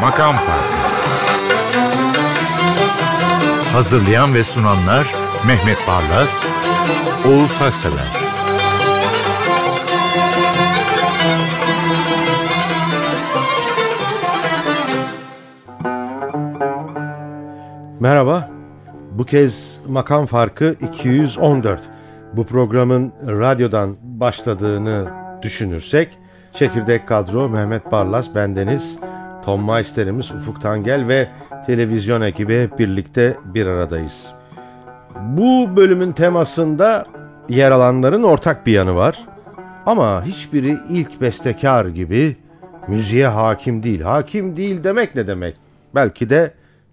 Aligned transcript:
Makam 0.00 0.36
Farkı. 0.36 0.80
Hazırlayan 3.72 4.34
ve 4.34 4.42
sunanlar 4.42 5.14
Mehmet 5.46 5.78
Barlas, 5.88 6.46
Oğuz 7.28 7.60
Haksever 7.60 8.20
Merhaba, 18.00 18.50
bu 19.12 19.26
kez 19.26 19.69
Makam 19.90 20.26
Farkı 20.26 20.76
214. 20.80 21.80
Bu 22.32 22.46
programın 22.46 23.12
radyodan 23.26 23.96
başladığını 24.02 25.08
düşünürsek, 25.42 26.18
Çekirdek 26.52 27.08
Kadro 27.08 27.48
Mehmet 27.48 27.92
Barlas, 27.92 28.34
bendeniz, 28.34 28.98
Tom 29.44 29.66
Meister'imiz 29.66 30.30
Ufuk 30.30 30.60
Tangel 30.60 31.08
ve 31.08 31.28
televizyon 31.66 32.20
ekibi 32.20 32.62
hep 32.62 32.78
birlikte 32.78 33.36
bir 33.44 33.66
aradayız. 33.66 34.32
Bu 35.20 35.76
bölümün 35.76 36.12
temasında 36.12 37.06
yer 37.48 37.70
alanların 37.70 38.22
ortak 38.22 38.66
bir 38.66 38.72
yanı 38.72 38.94
var. 38.94 39.26
Ama 39.86 40.24
hiçbiri 40.24 40.76
ilk 40.88 41.20
bestekar 41.20 41.86
gibi 41.86 42.36
müziğe 42.88 43.26
hakim 43.26 43.82
değil. 43.82 44.00
Hakim 44.00 44.56
değil 44.56 44.84
demek 44.84 45.14
ne 45.14 45.26
demek? 45.26 45.54
Belki 45.94 46.30
de 46.30 46.52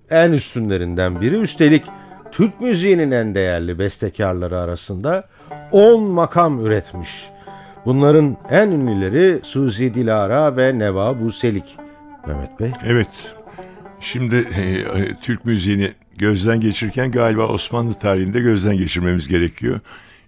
en 0.10 0.32
üstünlerinden 0.32 1.22
biri. 1.22 1.36
Üstelik 1.36 1.84
Türk 2.32 2.62
müziğinin 2.62 3.12
en 3.12 3.36
değerli 3.36 3.80
bestekarları 3.80 4.60
arasında 4.60 5.28
10 5.72 6.04
makam 6.04 6.66
üretmiş. 6.66 7.30
Bunların 7.86 8.38
en 8.50 8.72
ünlüleri 8.72 9.40
Suzi 9.44 9.94
Dilara 9.94 10.58
ve 10.58 10.80
Neva 10.80 11.22
Buselik. 11.22 11.78
Mehmet 12.28 12.60
Bey. 12.60 12.72
Evet. 12.86 13.08
Şimdi 14.00 14.36
e, 14.36 14.84
Türk 15.22 15.46
müziğini 15.46 15.92
gözden 16.18 16.60
geçirirken 16.60 17.12
galiba 17.12 17.48
Osmanlı 17.48 17.94
tarihinde 17.94 18.40
gözden 18.40 18.78
geçirmemiz 18.78 19.28
gerekiyor. 19.28 19.80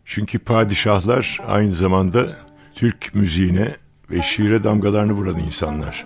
Çünkü 0.05 0.39
padişahlar 0.39 1.37
aynı 1.47 1.71
zamanda 1.71 2.27
Türk 2.75 3.15
müziğine 3.15 3.75
ve 4.11 4.21
şiire 4.21 4.63
damgalarını 4.63 5.13
vuran 5.13 5.39
insanlar. 5.39 6.05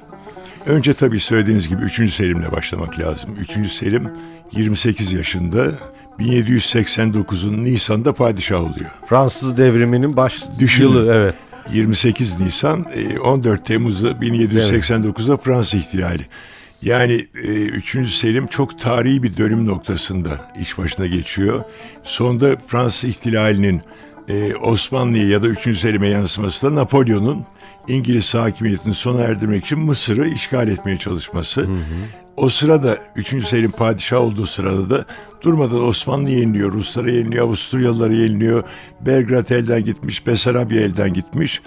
Önce 0.66 0.94
tabii 0.94 1.20
söylediğiniz 1.20 1.68
gibi 1.68 1.82
3. 1.82 2.14
Selim'le 2.14 2.52
başlamak 2.52 3.00
lazım. 3.00 3.30
3. 3.62 3.72
Selim 3.72 4.12
28 4.52 5.12
yaşında 5.12 5.72
1789'un 6.20 7.64
Nisan'da 7.66 8.14
padişah 8.14 8.62
oluyor. 8.62 8.92
Fransız 9.06 9.58
devriminin 9.58 10.18
baş 10.18 10.44
Düşünün, 10.60 10.88
yılı 10.88 11.14
evet. 11.14 11.36
28 11.74 12.40
Nisan 12.40 12.86
14 13.24 13.60
e, 13.60 13.64
Temmuz'da 13.64 14.10
1789'da 14.10 15.38
Fransa 15.38 15.78
ihtilali. 15.78 16.26
Yani 16.82 17.14
3. 17.14 17.96
E, 17.96 18.06
Selim 18.06 18.48
çok 18.48 18.80
tarihi 18.80 19.24
bir 19.24 19.38
dönüm 19.38 19.68
noktasında 19.68 20.52
iş 20.62 20.78
başına 20.78 21.08
geçiyor. 21.08 21.64
Sonda 22.04 22.56
Fransız 22.68 23.10
ihtilalinin 23.10 23.82
e, 24.30 24.56
Osmanlı'ya 24.56 25.28
ya 25.28 25.44
da 25.44 25.48
3. 25.48 25.80
Selim'e 25.80 26.10
yansıması 26.10 26.68
da 26.68 26.76
Napolyon'un 26.76 27.46
İngiliz 27.88 28.34
hakimiyetini 28.34 28.94
sona 28.94 29.22
erdirmek 29.22 29.66
için 29.66 29.80
Mısır'ı 29.80 30.28
işgal 30.28 30.68
etmeye 30.68 30.98
çalışması. 30.98 31.62
Hı 31.62 31.66
hı. 31.66 31.78
O 32.38 32.50
sırada 32.50 32.98
3. 33.16 33.48
Selim 33.48 33.72
padişah 33.72 34.22
olduğu 34.22 34.46
sırada 34.46 34.90
da 34.90 35.06
durmadan 35.42 35.84
Osmanlı 35.84 36.30
yeniliyor, 36.30 36.72
Ruslara 36.72 37.12
yeniliyor, 37.12 37.46
Avusturyalıları 37.46 38.14
yeniliyor. 38.14 38.64
Belgrad 39.02 39.50
elden 39.50 39.84
gitmiş, 39.84 40.28
Besarabya 40.28 40.82
elden 40.82 41.14
gitmiş. 41.14 41.62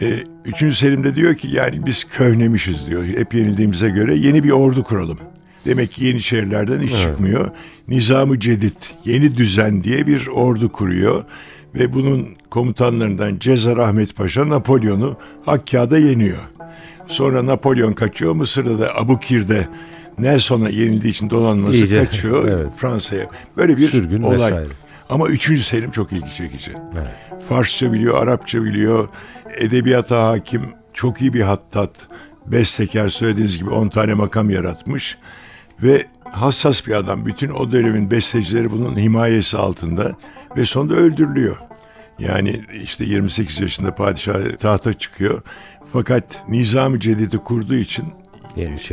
E, 0.00 0.12
üçüncü 0.44 0.76
Selim 0.76 1.04
de 1.04 1.14
diyor 1.14 1.34
ki 1.34 1.48
yani 1.52 1.86
biz 1.86 2.04
köhnemişiz 2.04 2.86
diyor. 2.86 3.04
Hep 3.04 3.34
yenildiğimize 3.34 3.88
göre 3.88 4.16
yeni 4.16 4.44
bir 4.44 4.50
ordu 4.50 4.84
kuralım. 4.84 5.18
Demek 5.64 5.92
ki 5.92 6.04
yeni 6.04 6.22
şehirlerden 6.22 6.80
hiç 6.82 6.92
evet. 6.92 7.02
çıkmıyor. 7.02 7.50
Nizamı 7.88 8.40
Cedid, 8.40 8.76
yeni 9.04 9.36
düzen 9.36 9.84
diye 9.84 10.06
bir 10.06 10.26
ordu 10.26 10.72
kuruyor. 10.72 11.24
Ve 11.74 11.92
bunun 11.92 12.35
komutanlarından 12.56 13.38
Cezar 13.38 13.76
Ahmet 13.76 14.16
Paşa 14.16 14.48
Napolyon'u 14.48 15.16
Hakkâ'da 15.44 15.98
yeniyor. 15.98 16.38
Sonra 17.06 17.46
Napolyon 17.46 17.92
kaçıyor. 17.92 18.34
Mısır'da 18.34 18.78
da 18.78 18.96
Abukir'de 18.96 19.68
Nelson'a 20.18 20.68
yenildiği 20.68 21.12
için 21.12 21.30
donanması 21.30 21.76
İyice, 21.76 21.96
kaçıyor 22.04 22.48
evet. 22.48 22.68
Fransa'ya. 22.76 23.26
Böyle 23.56 23.76
bir 23.76 23.88
Sürgün 23.88 24.22
olay. 24.22 24.36
Vesaire. 24.36 24.72
Ama 25.08 25.28
3. 25.28 25.66
Selim 25.66 25.90
çok 25.90 26.12
ilgi 26.12 26.34
çekici. 26.36 26.72
Evet. 26.98 27.42
Farsça 27.48 27.92
biliyor, 27.92 28.22
Arapça 28.22 28.64
biliyor, 28.64 29.08
edebiyata 29.56 30.28
hakim, 30.28 30.62
çok 30.94 31.20
iyi 31.20 31.34
bir 31.34 31.42
hattat, 31.42 31.90
bestekar 32.46 33.08
söylediğiniz 33.08 33.58
gibi 33.58 33.70
10 33.70 33.88
tane 33.88 34.14
makam 34.14 34.50
yaratmış 34.50 35.18
ve 35.82 36.06
hassas 36.24 36.86
bir 36.86 36.92
adam. 36.92 37.26
Bütün 37.26 37.50
o 37.50 37.72
dönemin 37.72 38.10
bestecileri 38.10 38.70
bunun 38.72 38.96
himayesi 38.96 39.56
altında 39.56 40.12
ve 40.56 40.64
sonunda 40.64 40.94
öldürülüyor. 40.94 41.56
Yani 42.18 42.60
işte 42.82 43.04
28 43.04 43.60
yaşında 43.60 43.94
padişah 43.94 44.56
tahta 44.58 44.92
çıkıyor. 44.92 45.42
Fakat 45.92 46.44
Nizam-ı 46.48 47.00
Cedid'i 47.00 47.38
kurduğu 47.38 47.74
için 47.74 48.04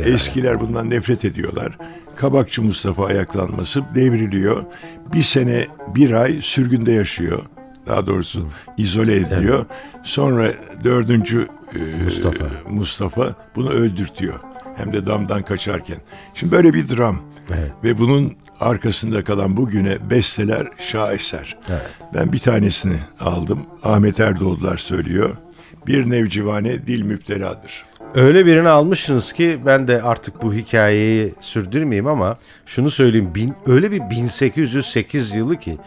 eskiler 0.04 0.60
bundan 0.60 0.90
nefret 0.90 1.24
ediyorlar. 1.24 1.78
Kabakçı 2.16 2.62
Mustafa 2.62 3.06
ayaklanması 3.06 3.82
devriliyor. 3.94 4.64
Bir 5.12 5.22
sene 5.22 5.66
bir 5.94 6.12
ay 6.12 6.32
sürgünde 6.42 6.92
yaşıyor. 6.92 7.42
Daha 7.86 8.06
doğrusu 8.06 8.48
izole 8.78 9.16
ediliyor. 9.16 9.66
Evet. 9.68 10.06
Sonra 10.06 10.52
dördüncü 10.84 11.48
e, 11.74 12.04
Mustafa. 12.04 12.44
Mustafa 12.68 13.34
bunu 13.56 13.70
öldürtüyor. 13.70 14.40
Hem 14.76 14.92
de 14.92 15.06
damdan 15.06 15.42
kaçarken. 15.42 15.98
Şimdi 16.34 16.52
böyle 16.52 16.74
bir 16.74 16.96
dram. 16.96 17.20
Evet. 17.50 17.70
Ve 17.84 17.98
bunun 17.98 18.36
arkasında 18.60 19.24
kalan 19.24 19.56
bugüne 19.56 20.10
besteler 20.10 20.66
şaheser. 20.78 21.56
Evet. 21.68 21.90
Ben 22.14 22.32
bir 22.32 22.38
tanesini 22.38 22.96
aldım. 23.20 23.66
Ahmet 23.82 24.20
Erdoğdular 24.20 24.76
söylüyor. 24.76 25.36
Bir 25.86 26.10
nevcivane 26.10 26.86
dil 26.86 27.02
müpteladır. 27.02 27.84
Öyle 28.14 28.46
birini 28.46 28.68
almışsınız 28.68 29.32
ki 29.32 29.58
ben 29.66 29.88
de 29.88 30.02
artık 30.02 30.42
bu 30.42 30.54
hikayeyi 30.54 31.34
sürdürmeyeyim 31.40 32.06
ama 32.06 32.38
şunu 32.66 32.90
söyleyeyim. 32.90 33.34
Bin, 33.34 33.54
öyle 33.66 33.90
bir 33.90 34.10
1808 34.10 35.34
yılı 35.34 35.56
ki 35.56 35.78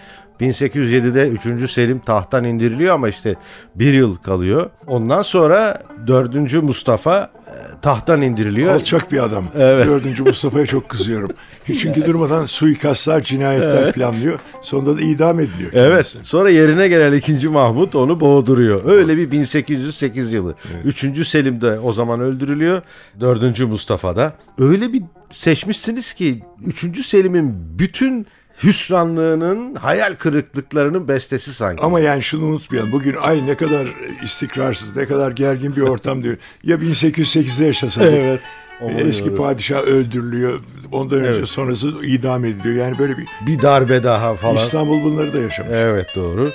1807'de 0.41 1.27
3. 1.27 1.71
Selim 1.71 1.99
tahttan 1.99 2.43
indiriliyor 2.43 2.95
ama 2.95 3.09
işte 3.09 3.35
bir 3.75 3.93
yıl 3.93 4.15
kalıyor. 4.15 4.69
Ondan 4.87 5.21
sonra 5.21 5.81
4. 6.07 6.63
Mustafa 6.63 7.31
e, 7.47 7.81
tahttan 7.81 8.21
indiriliyor. 8.21 8.73
Alçak 8.73 9.11
bir 9.11 9.23
adam. 9.23 9.45
Evet. 9.55 9.87
4. 9.87 10.19
Mustafa'ya 10.19 10.65
çok 10.65 10.89
kızıyorum. 10.89 11.29
Çünkü 11.65 12.05
durmadan 12.05 12.45
suikastlar, 12.45 13.21
cinayetler 13.21 13.83
evet. 13.83 13.95
planlıyor. 13.95 14.39
Sonunda 14.61 14.97
da 14.97 15.01
idam 15.01 15.39
ediliyor. 15.39 15.71
Kendisi. 15.71 16.17
Evet. 16.17 16.27
Sonra 16.27 16.49
yerine 16.49 16.87
gelen 16.87 17.13
2. 17.13 17.49
Mahmut 17.49 17.95
onu 17.95 18.19
boğduruyor. 18.19 18.85
Öyle 18.85 19.17
bir 19.17 19.31
1808 19.31 20.31
yılı. 20.31 20.55
Evet. 20.73 21.03
3. 21.03 21.27
Selim 21.27 21.61
de 21.61 21.79
o 21.79 21.93
zaman 21.93 22.19
öldürülüyor. 22.19 22.81
4. 23.19 23.59
Mustafa 23.59 24.15
da. 24.15 24.33
Öyle 24.59 24.93
bir 24.93 25.01
seçmişsiniz 25.31 26.13
ki 26.13 26.43
3. 26.65 27.05
Selim'in 27.05 27.79
bütün 27.79 28.27
hüsranlığının, 28.63 29.75
hayal 29.75 30.15
kırıklıklarının 30.15 31.07
bestesi 31.07 31.53
sanki. 31.53 31.83
Ama 31.83 31.99
yani 31.99 32.23
şunu 32.23 32.45
unutmayalım. 32.45 32.91
Bugün 32.91 33.15
ay 33.15 33.45
ne 33.45 33.57
kadar 33.57 33.87
istikrarsız, 34.23 34.95
ne 34.95 35.05
kadar 35.05 35.31
gergin 35.31 35.75
bir 35.75 35.81
ortam 35.81 36.23
diyor. 36.23 36.37
Ya 36.63 36.75
1808'de 36.75 37.65
yaşasaydık. 37.65 38.13
Evet. 38.13 38.39
Eski 38.81 39.35
padişah 39.35 39.83
öldürülüyor. 39.83 40.59
Ondan 40.91 41.19
önce 41.19 41.39
evet. 41.39 41.49
sonrası 41.49 41.87
idam 42.03 42.45
ediliyor. 42.45 42.75
Yani 42.75 42.99
böyle 42.99 43.17
bir... 43.17 43.25
Bir 43.47 43.61
darbe 43.61 44.03
daha 44.03 44.35
falan. 44.35 44.55
İstanbul 44.55 45.03
bunları 45.03 45.33
da 45.33 45.37
yaşamış. 45.37 45.71
Evet 45.73 46.07
doğru. 46.15 46.51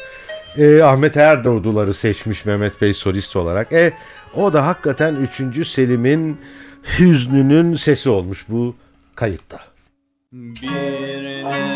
Ee, 0.57 0.83
Ahmet 0.83 1.17
Erdoğduları 1.17 1.95
seçmiş 1.95 2.45
Mehmet 2.45 2.81
Bey 2.81 2.95
solist 2.95 3.37
olarak. 3.37 3.73
E, 3.73 3.93
o 4.35 4.53
da 4.53 4.67
hakikaten 4.67 5.29
3. 5.41 5.69
Selim'in 5.69 6.39
hüznünün 6.99 7.77
sesi 7.77 8.11
olmuş 8.11 8.45
bu 8.49 8.75
kayıtta. 9.15 9.61
Bir 10.33 11.72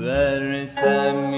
Versem 0.00 1.33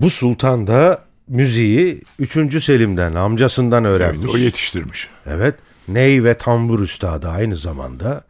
Bu 0.00 0.10
sultan 0.10 0.66
da 0.66 1.04
müziği 1.28 2.02
3. 2.18 2.64
Selim'den, 2.64 3.14
amcasından 3.14 3.84
öğrenmiş. 3.84 4.24
Evet, 4.24 4.34
o 4.34 4.38
yetiştirmiş. 4.38 5.08
Evet. 5.26 5.54
Ney 5.88 6.24
ve 6.24 6.38
tambur 6.38 6.80
üstadı 6.80 7.28
aynı 7.28 7.56
zamanda 7.56 8.24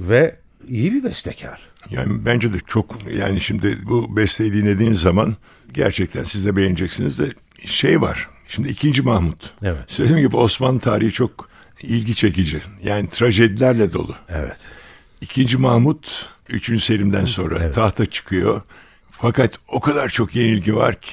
ve 0.00 0.36
iyi 0.68 0.92
bir 0.92 1.04
bestekar. 1.04 1.60
Yani 1.90 2.24
bence 2.24 2.54
de 2.54 2.56
çok 2.66 2.98
yani 3.18 3.40
şimdi 3.40 3.78
bu 3.82 4.16
besteyi 4.16 4.52
dinlediğin 4.52 4.94
zaman 4.94 5.36
gerçekten 5.72 6.24
siz 6.24 6.46
de 6.46 6.56
beğeneceksiniz 6.56 7.18
de 7.18 7.28
şey 7.64 8.00
var. 8.00 8.28
Şimdi 8.48 8.68
ikinci 8.68 9.02
Mahmut. 9.02 9.54
Evet. 9.62 9.84
Söylediğim 9.88 10.26
gibi 10.26 10.36
Osmanlı 10.36 10.80
tarihi 10.80 11.12
çok 11.12 11.48
ilgi 11.82 12.14
çekici. 12.14 12.62
Yani 12.84 13.08
trajedilerle 13.08 13.92
dolu. 13.92 14.14
Evet. 14.28 14.58
İkinci 15.20 15.56
Mahmut 15.56 16.28
3. 16.48 16.84
Selim'den 16.84 17.24
sonra 17.24 17.58
evet. 17.62 17.74
tahta 17.74 18.06
çıkıyor. 18.06 18.62
Fakat 19.20 19.58
o 19.68 19.80
kadar 19.80 20.08
çok 20.08 20.36
yenilgi 20.36 20.76
var 20.76 21.00
ki. 21.00 21.12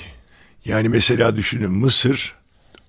Yani 0.65 0.89
mesela 0.89 1.37
düşünün 1.37 1.71
Mısır 1.71 2.35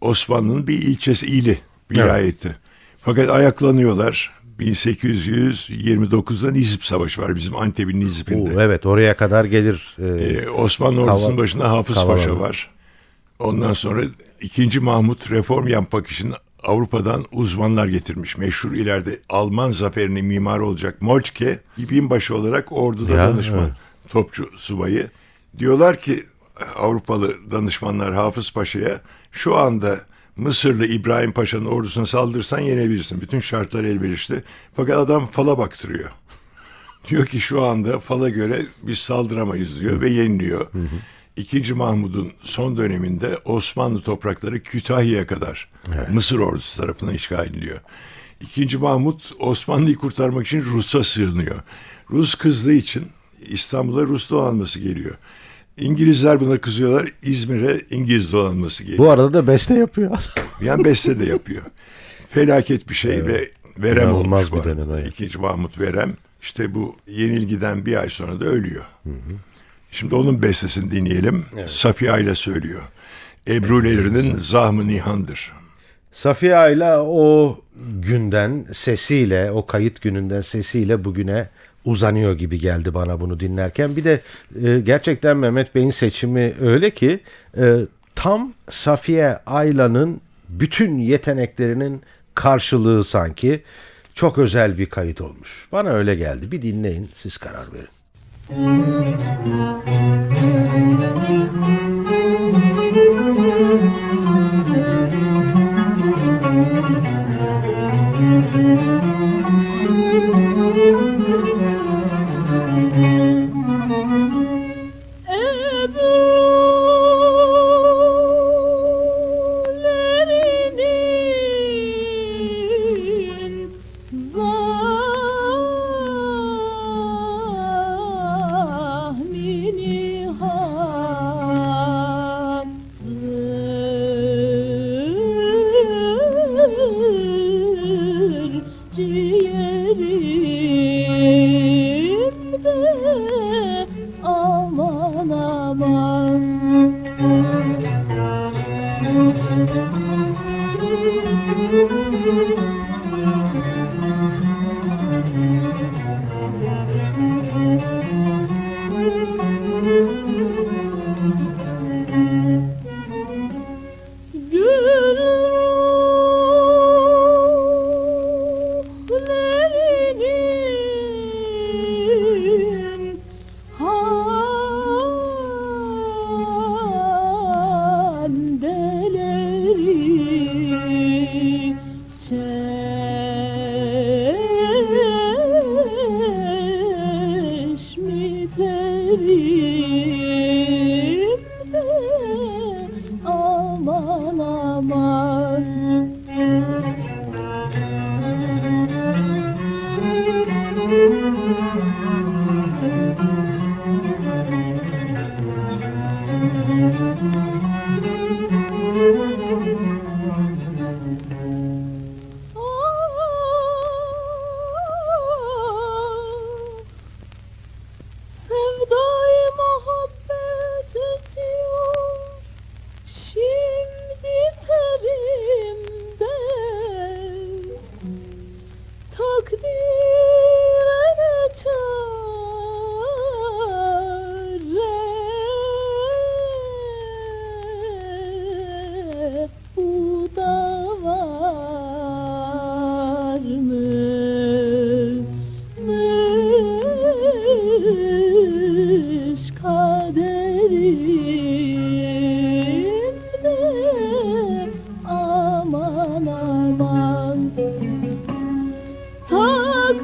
Osmanlı'nın 0.01 0.67
bir 0.67 0.83
ilçesi 0.83 1.27
ili 1.27 1.59
vilayeti. 1.91 2.49
Evet. 2.49 2.59
Fakat 3.01 3.31
ayaklanıyorlar. 3.31 4.35
1829'da 4.59 6.51
Nizip 6.51 6.85
Savaşı 6.85 7.23
var 7.23 7.35
bizim 7.35 7.57
Antep'in 7.57 8.01
Nizip'inde. 8.01 8.57
Oo, 8.57 8.61
evet 8.61 8.87
oraya 8.87 9.17
kadar 9.17 9.45
gelir. 9.45 9.97
E, 9.99 10.07
ee, 10.07 10.49
Osmanlı 10.49 11.03
ordusunun 11.03 11.39
başında 11.39 11.71
Hafız 11.71 11.97
Kavala. 11.97 12.17
Paşa 12.17 12.41
var. 12.41 12.71
Ondan 13.39 13.73
sonra 13.73 14.03
2. 14.41 14.81
Mahmut 14.81 15.31
reform 15.31 15.69
yapmak 15.69 16.07
için 16.07 16.33
Avrupa'dan 16.63 17.25
uzmanlar 17.33 17.87
getirmiş. 17.87 18.37
Meşhur 18.39 18.73
ileride 18.73 19.21
Alman 19.29 19.71
zaferinin 19.71 20.25
mimarı 20.25 20.65
olacak 20.65 21.03
Moltke 21.03 21.61
binbaşı 21.79 22.37
olarak 22.37 22.73
orduda 22.73 23.15
ya, 23.15 23.29
danışman 23.29 23.59
evet. 23.59 23.73
Topçu 24.15 24.51
subayı. 24.57 25.11
Diyorlar 25.59 26.01
ki 26.01 26.27
Avrupalı 26.77 27.51
danışmanlar 27.51 28.15
Hafız 28.15 28.53
Paşa'ya 28.53 29.01
şu 29.33 29.57
anda 29.57 30.01
Mısırlı 30.37 30.87
İbrahim 30.87 31.33
Paşa'nın 31.33 31.67
ordusuna 31.67 32.07
saldırsan 32.07 32.61
yenebilirsin. 32.61 33.21
Bütün 33.21 33.41
şartlar 33.41 33.85
elverişli. 33.85 34.43
Fakat 34.77 34.97
adam 34.97 35.27
fala 35.27 35.59
baktırıyor. 35.59 36.11
diyor 37.09 37.27
ki 37.27 37.41
şu 37.41 37.63
anda 37.63 38.01
fala 38.01 38.29
göre 38.29 38.63
biz 38.83 38.99
saldıramayız 38.99 39.81
diyor 39.81 40.01
ve 40.01 40.11
yeniliyor. 40.11 40.67
İkinci 41.37 41.75
Mahmud'un 41.75 42.33
son 42.43 42.77
döneminde 42.77 43.39
Osmanlı 43.45 44.03
toprakları 44.03 44.63
Kütahya'ya 44.63 45.27
kadar 45.27 45.69
evet. 45.95 46.09
Mısır 46.11 46.39
ordusu 46.39 46.81
tarafından 46.81 47.15
işgal 47.15 47.47
ediliyor. 47.47 47.81
İkinci 48.41 48.79
Mahmud 48.79 49.21
Osmanlı'yı 49.39 49.97
kurtarmak 49.97 50.47
için 50.47 50.65
Rus'a 50.65 51.05
sığınıyor. 51.05 51.63
Rus 52.11 52.35
kızdığı 52.35 52.75
için 52.75 53.07
İstanbul'a 53.49 54.03
Rus 54.03 54.31
donanması 54.31 54.81
geliyor. 54.81 55.15
İngilizler 55.77 56.41
buna 56.41 56.59
kızıyorlar. 56.59 57.13
İzmir'e 57.23 57.81
İngiliz 57.91 58.33
donanması 58.33 58.83
geliyor. 58.83 58.99
Bu 58.99 59.11
arada 59.11 59.33
da 59.33 59.47
beste 59.47 59.75
yapıyor. 59.75 60.19
Yani 60.61 60.85
beste 60.85 61.21
de 61.21 61.25
yapıyor. 61.25 61.63
Felaket 62.31 62.89
bir 62.89 62.95
şey 62.95 63.15
evet. 63.15 63.29
ve 63.29 63.51
verem 63.89 64.09
İnanılmaz 64.09 64.53
olmuş 64.53 64.67
bu 64.67 64.71
arada. 64.71 65.01
İkinci 65.03 65.39
Mahmut 65.39 65.81
Verem. 65.81 66.17
İşte 66.43 66.75
bu 66.75 66.97
yenilgiden 67.07 67.87
bir 67.87 67.97
ay 67.97 68.09
sonra 68.09 68.41
da 68.41 68.45
ölüyor. 68.45 68.85
Hı 69.03 69.11
hı. 69.11 69.35
Şimdi 69.91 70.15
onun 70.15 70.43
bestesini 70.43 70.91
dinleyelim. 70.91 71.47
Evet. 71.57 71.71
Safiye 71.71 72.21
ile 72.21 72.35
söylüyor. 72.35 72.83
Ebru 73.49 73.85
Leyli'nin 73.85 74.37
Zahmı 74.37 74.89
Nihan'dır. 74.89 75.53
Safiye 76.13 76.57
Ayla 76.57 77.03
o 77.03 77.61
günden 78.01 78.67
sesiyle, 78.73 79.51
o 79.51 79.67
kayıt 79.67 80.01
gününden 80.01 80.41
sesiyle 80.41 81.05
bugüne 81.05 81.49
uzanıyor 81.85 82.39
gibi 82.39 82.59
geldi 82.59 82.95
bana 82.95 83.21
bunu 83.21 83.41
dinlerken. 83.41 83.97
Bir 83.97 84.05
de 84.05 84.21
e, 84.65 84.81
gerçekten 84.81 85.37
Mehmet 85.37 85.75
Bey'in 85.75 85.91
seçimi 85.91 86.55
öyle 86.61 86.91
ki 86.91 87.21
e, 87.59 87.77
tam 88.15 88.53
Safiye 88.71 89.39
Ayla'nın 89.47 90.21
bütün 90.49 90.99
yeteneklerinin 90.99 92.03
karşılığı 92.35 93.05
sanki 93.05 93.63
çok 94.15 94.39
özel 94.39 94.79
bir 94.79 94.87
kayıt 94.87 95.21
olmuş. 95.21 95.69
Bana 95.73 95.91
öyle 95.91 96.15
geldi. 96.15 96.53
Bir 96.53 96.63
dinleyin 96.63 97.11
siz 97.15 97.39
karar 97.39 97.67
verin. 97.73 97.89
Bu 101.81 101.84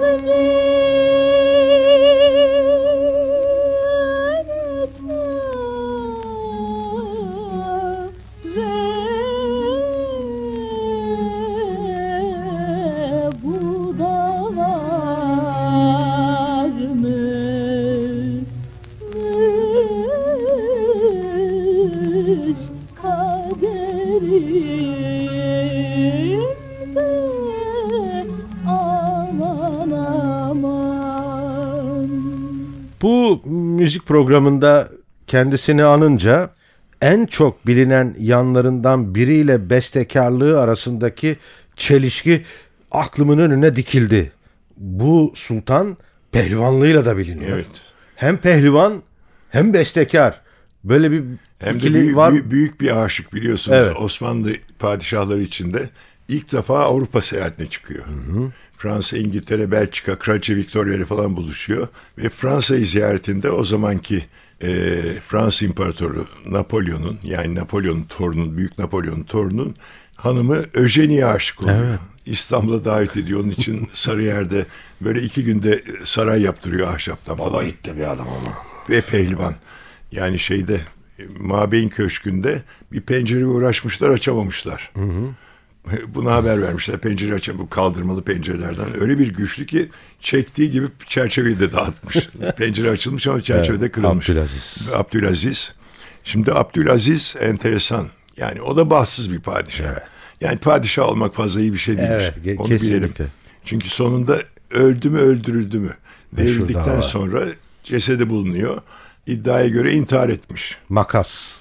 the 0.00 0.16
you. 0.24 0.69
Programında 34.20 34.88
kendisini 35.26 35.84
anınca 35.84 36.50
en 37.00 37.26
çok 37.26 37.66
bilinen 37.66 38.14
yanlarından 38.18 39.14
biriyle 39.14 39.70
bestekarlığı 39.70 40.60
arasındaki 40.60 41.36
çelişki 41.76 42.42
aklımın 42.90 43.38
önüne 43.38 43.76
dikildi. 43.76 44.32
Bu 44.76 45.32
sultan 45.34 45.96
pehlivanlığıyla 46.32 47.04
da 47.04 47.16
biliniyor. 47.16 47.56
Evet. 47.56 47.66
Hem 48.16 48.36
pehlivan 48.36 49.02
hem 49.50 49.74
bestekar. 49.74 50.40
Böyle 50.84 51.10
bir 51.10 51.22
Hem 51.58 51.74
de 51.74 51.78
ikili 51.78 51.94
büyük, 51.94 52.16
var. 52.16 52.32
büyük, 52.32 52.50
büyük 52.50 52.80
bir 52.80 53.04
aşık 53.04 53.34
biliyorsunuz. 53.34 53.78
Evet. 53.80 53.96
Osmanlı 53.96 54.52
padişahları 54.78 55.42
içinde 55.42 55.90
ilk 56.28 56.52
defa 56.52 56.78
Avrupa 56.80 57.20
seyahatine 57.20 57.68
çıkıyor. 57.68 58.04
Fransa, 58.80 59.16
İngiltere, 59.16 59.70
Belçika, 59.70 60.18
Kraliçe 60.18 60.56
Victoria 60.56 60.94
ile 60.94 61.04
falan 61.04 61.36
buluşuyor. 61.36 61.88
Ve 62.18 62.28
Fransa'yı 62.28 62.86
ziyaretinde 62.86 63.50
o 63.50 63.64
zamanki 63.64 64.24
e, 64.62 64.68
Fransız 65.26 65.62
İmparatoru 65.62 66.26
Napolyon'un 66.46 67.18
yani 67.22 67.54
Napolyon'un 67.54 68.02
torunun, 68.02 68.56
Büyük 68.56 68.78
Napolyon'un 68.78 69.22
torunun 69.22 69.76
hanımı 70.16 70.64
Eugenia'ya 70.74 71.28
aşık 71.28 71.64
oluyor. 71.64 71.98
İstanbul'a 72.26 72.84
davet 72.84 73.16
ediyor. 73.16 73.40
Onun 73.40 73.50
için 73.50 73.88
Sarıyer'de 73.92 74.66
böyle 75.00 75.22
iki 75.22 75.44
günde 75.44 75.82
saray 76.04 76.42
yaptırıyor 76.42 76.94
ahşaptan 76.94 77.36
falan. 77.36 77.66
gitti 77.66 77.96
bir 77.96 78.10
adam 78.12 78.28
ama. 78.28 78.54
Ve 78.90 79.00
pehlivan. 79.00 79.54
Yani 80.12 80.38
şeyde 80.38 80.80
e, 81.18 81.22
Mabeyin 81.38 81.88
Köşkü'nde 81.88 82.62
bir 82.92 83.00
pencereye 83.00 83.46
uğraşmışlar 83.46 84.10
açamamışlar. 84.10 84.92
Buna 86.14 86.32
haber 86.34 86.62
vermişler 86.62 86.98
pencere 86.98 87.34
açam 87.34 87.58
bu 87.58 87.70
kaldırmalı 87.70 88.22
pencerelerden. 88.24 89.00
Öyle 89.00 89.18
bir 89.18 89.28
güçlü 89.34 89.66
ki 89.66 89.88
çektiği 90.20 90.70
gibi 90.70 90.86
çerçeveyi 91.06 91.60
de 91.60 91.72
dağıtmış. 91.72 92.28
Pencere 92.56 92.90
açılmış 92.90 93.26
ama 93.26 93.42
çerçevede 93.42 93.90
kırılmış. 93.90 94.30
Abdülaziz. 94.30 94.88
Abdülaziz. 94.94 95.72
Şimdi 96.24 96.52
Abdülaziz 96.52 97.36
enteresan. 97.40 98.08
Yani 98.36 98.62
o 98.62 98.76
da 98.76 98.90
bahtsız 98.90 99.32
bir 99.32 99.40
padişah. 99.40 99.84
Yani 100.40 100.58
padişah 100.58 101.08
olmak 101.08 101.34
fazla 101.34 101.60
iyi 101.60 101.72
bir 101.72 101.78
şey 101.78 101.96
değilmiş. 101.96 102.24
Evet, 102.44 102.60
Onu 102.60 102.68
kesinlikle. 102.68 102.96
bilelim. 102.96 103.30
Çünkü 103.64 103.88
sonunda 103.88 104.42
öldü 104.70 105.10
mü 105.10 105.18
öldürüldü 105.18 105.78
mü? 105.78 105.90
Devrildikten 106.32 107.00
sonra 107.00 107.44
cesedi 107.84 108.30
bulunuyor. 108.30 108.82
İddiaya 109.26 109.68
göre 109.68 109.92
intihar 109.92 110.28
etmiş. 110.28 110.78
Makas. 110.88 111.56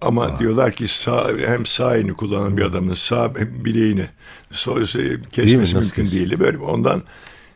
Ama 0.00 0.38
diyorlar 0.38 0.72
ki 0.72 0.88
sağ, 0.88 1.30
hem 1.46 1.66
sağ 1.66 1.96
elini 1.96 2.14
kullanan 2.14 2.56
bir 2.56 2.62
adamın 2.62 2.94
sağ 2.94 3.34
bileğini 3.34 4.08
so- 4.52 4.80
so- 4.82 5.22
kesmesi 5.30 5.58
Nasıl 5.76 5.78
mümkün 5.86 6.04
kes- 6.04 6.12
değil. 6.12 6.40
Böyle 6.40 6.58
ondan 6.58 7.02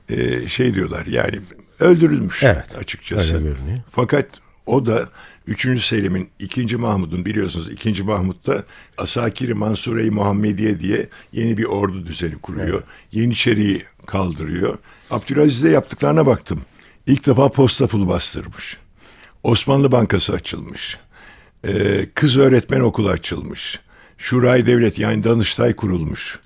e, 0.08 0.48
şey 0.48 0.74
diyorlar 0.74 1.06
yani 1.06 1.40
öldürülmüş 1.80 2.42
Evet, 2.42 2.76
açıkçası. 2.78 3.34
öyle 3.36 3.48
görünüyor. 3.48 3.78
Fakat 3.92 4.26
o 4.66 4.86
da 4.86 5.08
3. 5.46 5.82
Selim'in 5.84 6.28
2. 6.38 6.76
Mahmud'un 6.76 7.24
biliyorsunuz 7.24 7.70
2. 7.70 8.02
Mahmud'da 8.02 8.64
Asakiri 8.98 9.54
Mansure-i 9.54 10.10
Muhammediye 10.10 10.80
diye 10.80 11.08
yeni 11.32 11.56
bir 11.58 11.64
ordu 11.64 12.06
düzeni 12.06 12.38
kuruyor. 12.38 12.82
Yeniçeri'yi 13.12 13.82
kaldırıyor. 14.06 14.78
Abdülaziz'de 15.10 15.68
yaptıklarına 15.70 16.26
baktım. 16.26 16.62
İlk 17.06 17.26
defa 17.26 17.48
posta 17.52 17.86
pulu 17.86 18.08
bastırmış. 18.08 18.76
Osmanlı 19.42 19.92
Bankası 19.92 20.32
açılmış. 20.32 20.98
Ee, 21.66 22.06
kız 22.14 22.38
öğretmen 22.38 22.80
okulu 22.80 23.08
açılmış. 23.08 23.80
Şuray 24.18 24.66
Devlet 24.66 24.98
yani 24.98 25.24
Danıştay 25.24 25.76
kurulmuş. 25.76 26.38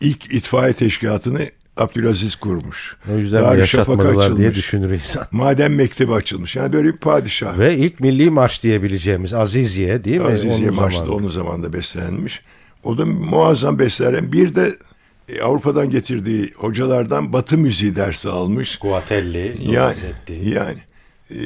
İlk 0.00 0.34
itfaiye 0.34 0.72
teşkilatını 0.72 1.40
Abdülaziz 1.76 2.34
kurmuş. 2.34 2.96
O 3.12 3.16
yüzden 3.18 3.58
yaşatmadılar 3.58 4.36
diye 4.36 4.54
düşünür 4.54 4.90
insan. 4.90 5.26
Maden 5.30 5.72
mektebi 5.72 6.12
açılmış. 6.12 6.56
Yani 6.56 6.72
böyle 6.72 6.88
bir 6.88 6.96
padişah. 6.96 7.58
Ve 7.58 7.76
ilk 7.76 8.00
milli 8.00 8.30
marş 8.30 8.62
diyebileceğimiz 8.62 9.34
Aziziye 9.34 10.04
değil 10.04 10.18
mi? 10.20 10.26
Aziziye 10.26 10.70
Onun 10.70 10.80
Marşı 10.80 10.96
da 10.96 11.04
zamanı. 11.04 11.16
onun 11.16 11.28
zamanında 11.28 11.72
beslenmiş. 11.72 12.40
O 12.82 12.98
da 12.98 13.06
muazzam 13.06 13.78
beslenmiş. 13.78 14.32
Bir 14.32 14.54
de 14.54 14.76
e, 15.28 15.42
Avrupa'dan 15.42 15.90
getirdiği 15.90 16.52
hocalardan 16.56 17.32
Batı 17.32 17.58
müziği 17.58 17.94
dersi 17.96 18.28
almış. 18.28 18.76
Guatelli, 18.78 19.56
Yani, 19.60 19.94
Donizetti. 19.94 20.48
yani 20.54 20.78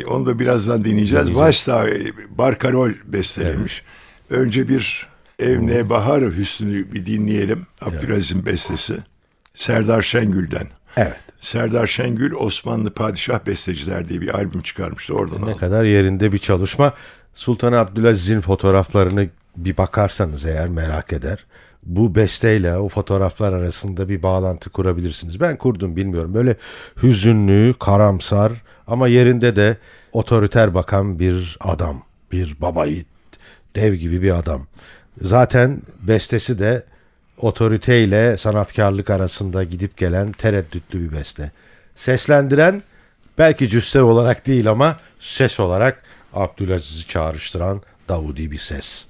onu 0.07 0.26
da 0.26 0.38
birazdan 0.38 0.85
dinleyeceğiz. 0.85 1.35
Valsta 1.35 1.88
e, 1.88 1.99
Barkarol 2.38 2.90
bestelemiş. 3.05 3.83
Önce 4.31 4.69
bir 4.69 5.07
Evne 5.38 5.90
Bahar 5.90 6.23
Hüsnü'nü 6.25 6.93
bir 6.93 7.07
dinleyelim. 7.07 7.66
Abdülaziz'in 7.81 8.47
bestesi. 8.47 8.99
Serdar 9.55 10.02
Şengül'den. 10.02 10.66
Evet. 10.97 11.16
Serdar 11.40 11.87
Şengül 11.87 12.33
Osmanlı 12.33 12.90
Padişah 12.90 13.47
Besteciler 13.47 14.09
diye 14.09 14.21
bir 14.21 14.35
albüm 14.35 14.61
çıkarmıştı. 14.62 15.14
Oradan 15.14 15.40
Ne 15.40 15.45
aldım. 15.45 15.57
kadar 15.59 15.85
yerinde 15.85 16.33
bir 16.33 16.38
çalışma. 16.38 16.93
Sultan 17.35 17.73
Abdülaziz'in 17.73 18.40
fotoğraflarını 18.40 19.28
bir 19.57 19.76
bakarsanız 19.76 20.45
eğer 20.45 20.69
merak 20.69 21.12
eder. 21.12 21.47
Bu 21.83 22.14
besteyle 22.14 22.76
o 22.76 22.88
fotoğraflar 22.88 23.52
arasında 23.52 24.09
bir 24.09 24.23
bağlantı 24.23 24.71
kurabilirsiniz. 24.71 25.40
Ben 25.40 25.57
kurdum 25.57 25.97
bilmiyorum. 25.97 26.35
Böyle 26.35 26.57
hüzünlü, 27.02 27.75
karamsar 27.81 28.52
ama 28.87 29.09
yerinde 29.09 29.57
de 29.57 29.76
otoriter 30.12 30.75
bakan 30.75 31.19
bir 31.19 31.57
adam. 31.61 32.02
Bir 32.33 32.57
baba 32.61 32.87
dev 33.76 33.95
gibi 33.95 34.23
bir 34.23 34.38
adam. 34.38 34.66
Zaten 35.23 35.83
bestesi 36.02 36.59
de 36.59 36.85
otoriteyle 37.38 38.37
sanatkarlık 38.37 39.11
arasında 39.11 39.64
gidip 39.64 39.97
gelen 39.97 40.33
tereddütlü 40.33 41.00
bir 41.00 41.16
beste. 41.16 41.50
Seslendiren 41.97 42.83
belki 43.38 43.69
cüsse 43.69 44.02
olarak 44.02 44.47
değil 44.47 44.71
ama 44.71 44.97
ses 45.21 45.61
olarak 45.61 46.02
Abdülaziz'i 46.35 47.07
çağrıştıran 47.07 47.83
Davudi 48.09 48.50
bir 48.50 48.59
ses. 48.59 49.07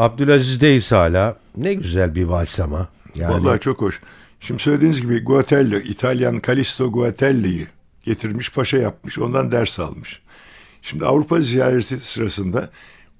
Abdülaziz'deyiz 0.00 0.92
hala. 0.92 1.36
Ne 1.56 1.74
güzel 1.74 2.14
bir 2.14 2.24
vals 2.24 2.60
ama. 2.60 2.88
Yani... 3.14 3.34
Vallahi 3.34 3.60
çok 3.60 3.80
hoş. 3.80 4.00
Şimdi 4.40 4.62
söylediğiniz 4.62 5.02
gibi 5.02 5.24
Guatello, 5.24 5.78
İtalyan 5.78 6.42
Calisto 6.46 6.92
Guatelli'yi 6.92 7.66
getirmiş, 8.04 8.52
paşa 8.52 8.76
yapmış, 8.78 9.18
ondan 9.18 9.52
ders 9.52 9.80
almış. 9.80 10.20
Şimdi 10.82 11.06
Avrupa 11.06 11.40
ziyareti 11.40 11.98
sırasında 11.98 12.70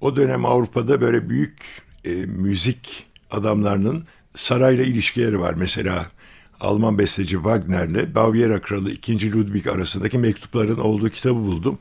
o 0.01 0.15
dönem 0.15 0.45
Avrupa'da 0.45 1.01
böyle 1.01 1.29
büyük 1.29 1.61
e, 2.05 2.11
müzik 2.25 3.05
adamlarının 3.31 4.05
sarayla 4.35 4.83
ilişkileri 4.83 5.39
var. 5.39 5.53
Mesela 5.53 6.05
Alman 6.59 6.97
besteci 6.97 7.35
Wagner'le 7.35 8.15
Baviera 8.15 8.61
Kralı 8.61 8.91
2. 8.91 9.31
Ludwig 9.31 9.67
arasındaki 9.67 10.17
mektupların 10.17 10.77
olduğu 10.77 11.09
kitabı 11.09 11.35
buldum. 11.35 11.79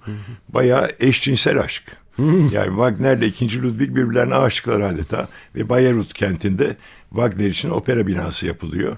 Bayağı 0.49 0.91
eşcinsel 0.99 1.61
aşk. 1.61 1.97
yani 2.53 2.69
Wagner'le 2.69 3.23
2. 3.23 3.63
Ludwig 3.63 3.97
birbirlerine 3.97 4.35
aşıklar 4.35 4.81
adeta 4.81 5.29
ve 5.55 5.69
Bayreuth 5.69 6.15
kentinde 6.15 6.77
Wagner 7.11 7.51
için 7.51 7.71
opera 7.71 8.07
binası 8.07 8.47
yapılıyor. 8.47 8.97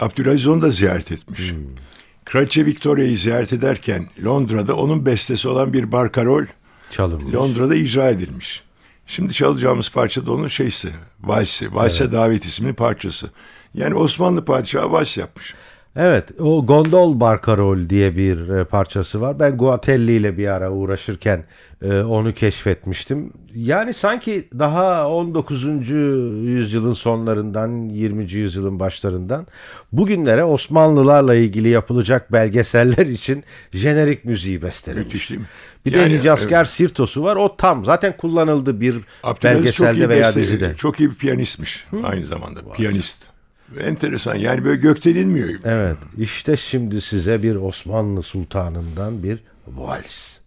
Abdülaziz 0.00 0.46
onu 0.46 0.62
da 0.62 0.70
ziyaret 0.70 1.12
etmiş. 1.12 1.52
Hmm. 1.52 1.58
Kraliçe 2.24 2.66
Victoria'yı 2.66 3.16
ziyaret 3.16 3.52
ederken 3.52 4.08
Londra'da 4.24 4.76
onun 4.76 5.06
bestesi 5.06 5.48
olan 5.48 5.72
bir 5.72 5.92
barkarol 5.92 6.44
çalınmış. 6.90 7.34
Londra'da 7.34 7.74
icra 7.74 8.10
edilmiş. 8.10 8.62
Şimdi 9.06 9.32
çalacağımız 9.32 9.90
parça 9.90 10.26
da 10.26 10.32
onun 10.32 10.48
şeysi, 10.48 10.88
valsi, 11.20 11.74
valse 11.74 12.04
evet. 12.04 12.12
davet 12.12 12.44
ismi 12.44 12.72
parçası. 12.72 13.30
Yani 13.74 13.94
Osmanlı 13.94 14.44
padişahı 14.44 14.92
vals 14.92 15.16
yapmış. 15.16 15.54
Evet 15.96 16.40
o 16.40 16.66
Gondol 16.66 17.20
Barkarol 17.20 17.88
diye 17.88 18.16
bir 18.16 18.48
e, 18.48 18.64
parçası 18.64 19.20
var. 19.20 19.40
Ben 19.40 19.56
Guatelli 19.56 20.12
ile 20.12 20.38
bir 20.38 20.48
ara 20.48 20.72
uğraşırken 20.72 21.44
e, 21.82 22.00
onu 22.00 22.34
keşfetmiştim. 22.34 23.32
Yani 23.54 23.94
sanki 23.94 24.48
daha 24.58 25.08
19. 25.08 25.64
yüzyılın 25.90 26.92
sonlarından 26.92 27.88
20. 27.88 28.32
yüzyılın 28.32 28.80
başlarından 28.80 29.46
bugünlere 29.92 30.44
Osmanlılarla 30.44 31.34
ilgili 31.34 31.68
yapılacak 31.68 32.32
belgeseller 32.32 33.06
için 33.06 33.44
jenerik 33.72 34.24
müziği 34.24 34.62
bestelemiş. 34.62 35.06
Müthiş 35.06 35.30
değil 35.30 35.40
mi? 35.40 35.46
Bir 35.86 35.92
yani, 35.92 36.12
de 36.12 36.18
Hicazkar 36.18 36.56
evet. 36.56 36.68
Sirtosu 36.68 37.24
var. 37.24 37.36
O 37.36 37.56
tam 37.56 37.84
zaten 37.84 38.16
kullanıldı 38.16 38.80
bir 38.80 38.96
Abdülaziz 39.22 39.62
belgeselde 39.62 40.08
veya 40.08 40.26
beste, 40.26 40.40
dizide. 40.40 40.74
Çok 40.76 41.00
iyi 41.00 41.10
bir 41.10 41.14
piyanistmiş 41.14 41.86
Hı? 41.90 41.96
aynı 42.04 42.24
zamanda. 42.24 42.60
Vay 42.66 42.76
Piyanist. 42.76 43.30
Enteresan 43.78 44.34
yani 44.34 44.64
böyle 44.64 44.80
gökten 44.80 45.14
inmiyor. 45.14 45.48
Evet 45.64 45.96
işte 46.18 46.56
şimdi 46.56 47.00
size 47.00 47.42
bir 47.42 47.54
Osmanlı 47.54 48.22
Sultanından 48.22 49.22
bir 49.22 49.42
vals. 49.66 50.38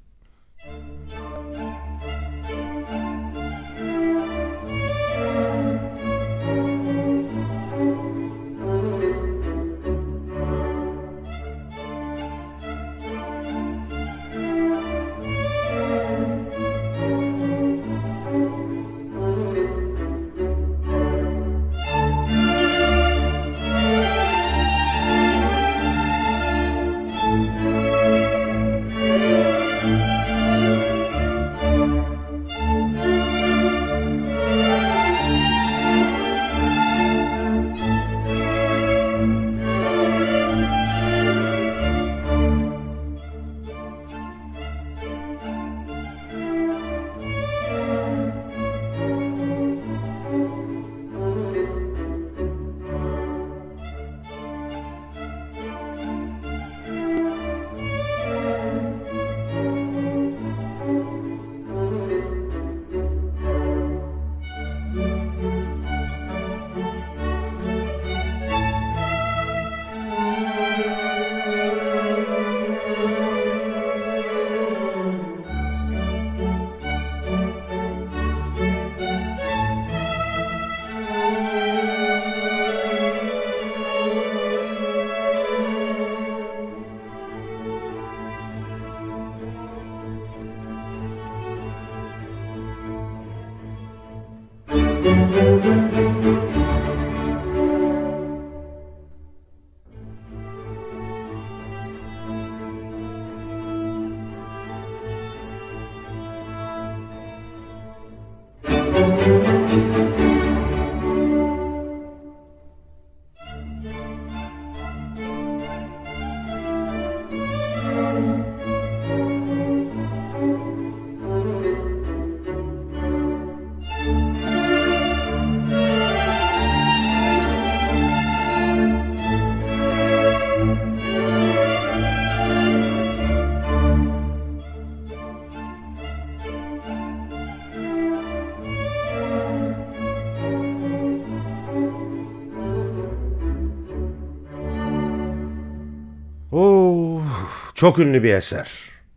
Çok 147.75 147.99
ünlü 147.99 148.23
bir 148.23 148.33
eser. 148.33 148.71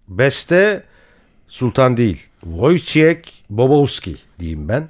Beste 0.08 0.82
sultan 1.48 1.96
değil. 1.96 2.26
Wojciech 2.40 3.28
Bobowski 3.50 4.16
diyeyim 4.38 4.68
ben. 4.68 4.88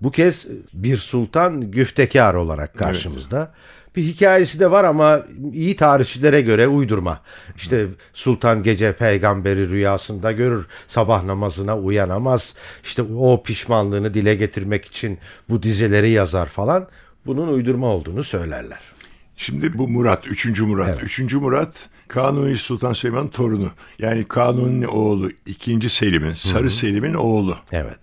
Bu 0.00 0.10
kez 0.10 0.48
bir 0.72 0.96
sultan 0.96 1.70
güftekar 1.70 2.34
olarak 2.34 2.78
karşımızda. 2.78 3.38
Evet. 3.38 3.96
Bir 3.96 4.02
hikayesi 4.02 4.60
de 4.60 4.70
var 4.70 4.84
ama 4.84 5.22
iyi 5.52 5.76
tarihçilere 5.76 6.40
göre 6.40 6.68
uydurma. 6.68 7.20
İşte 7.56 7.86
sultan 8.12 8.62
gece 8.62 8.92
peygamberi 8.92 9.70
rüyasında 9.70 10.32
görür. 10.32 10.66
Sabah 10.86 11.24
namazına 11.24 11.78
uyanamaz. 11.78 12.54
İşte 12.84 13.02
o 13.02 13.42
pişmanlığını 13.42 14.14
dile 14.14 14.34
getirmek 14.34 14.84
için 14.84 15.18
bu 15.48 15.62
dizeleri 15.62 16.10
yazar 16.10 16.46
falan. 16.46 16.88
Bunun 17.26 17.48
uydurma 17.48 17.86
olduğunu 17.86 18.24
söylerler. 18.24 18.80
Şimdi 19.36 19.78
bu 19.78 19.88
Murat, 19.88 20.26
3. 20.26 20.60
Murat. 20.60 20.88
Evet. 20.88 21.02
3. 21.02 21.34
Murat 21.34 21.88
Kanuni 22.10 22.56
Sultan 22.56 22.92
Süleyman 22.92 23.28
torunu. 23.28 23.70
Yani 23.98 24.24
Kanuni'nin 24.24 24.86
oğlu 24.86 25.30
2. 25.46 25.90
Selim'in, 25.90 26.32
Sarı. 26.32 26.70
Selim'in 26.70 27.14
oğlu. 27.14 27.56
Evet. 27.72 27.96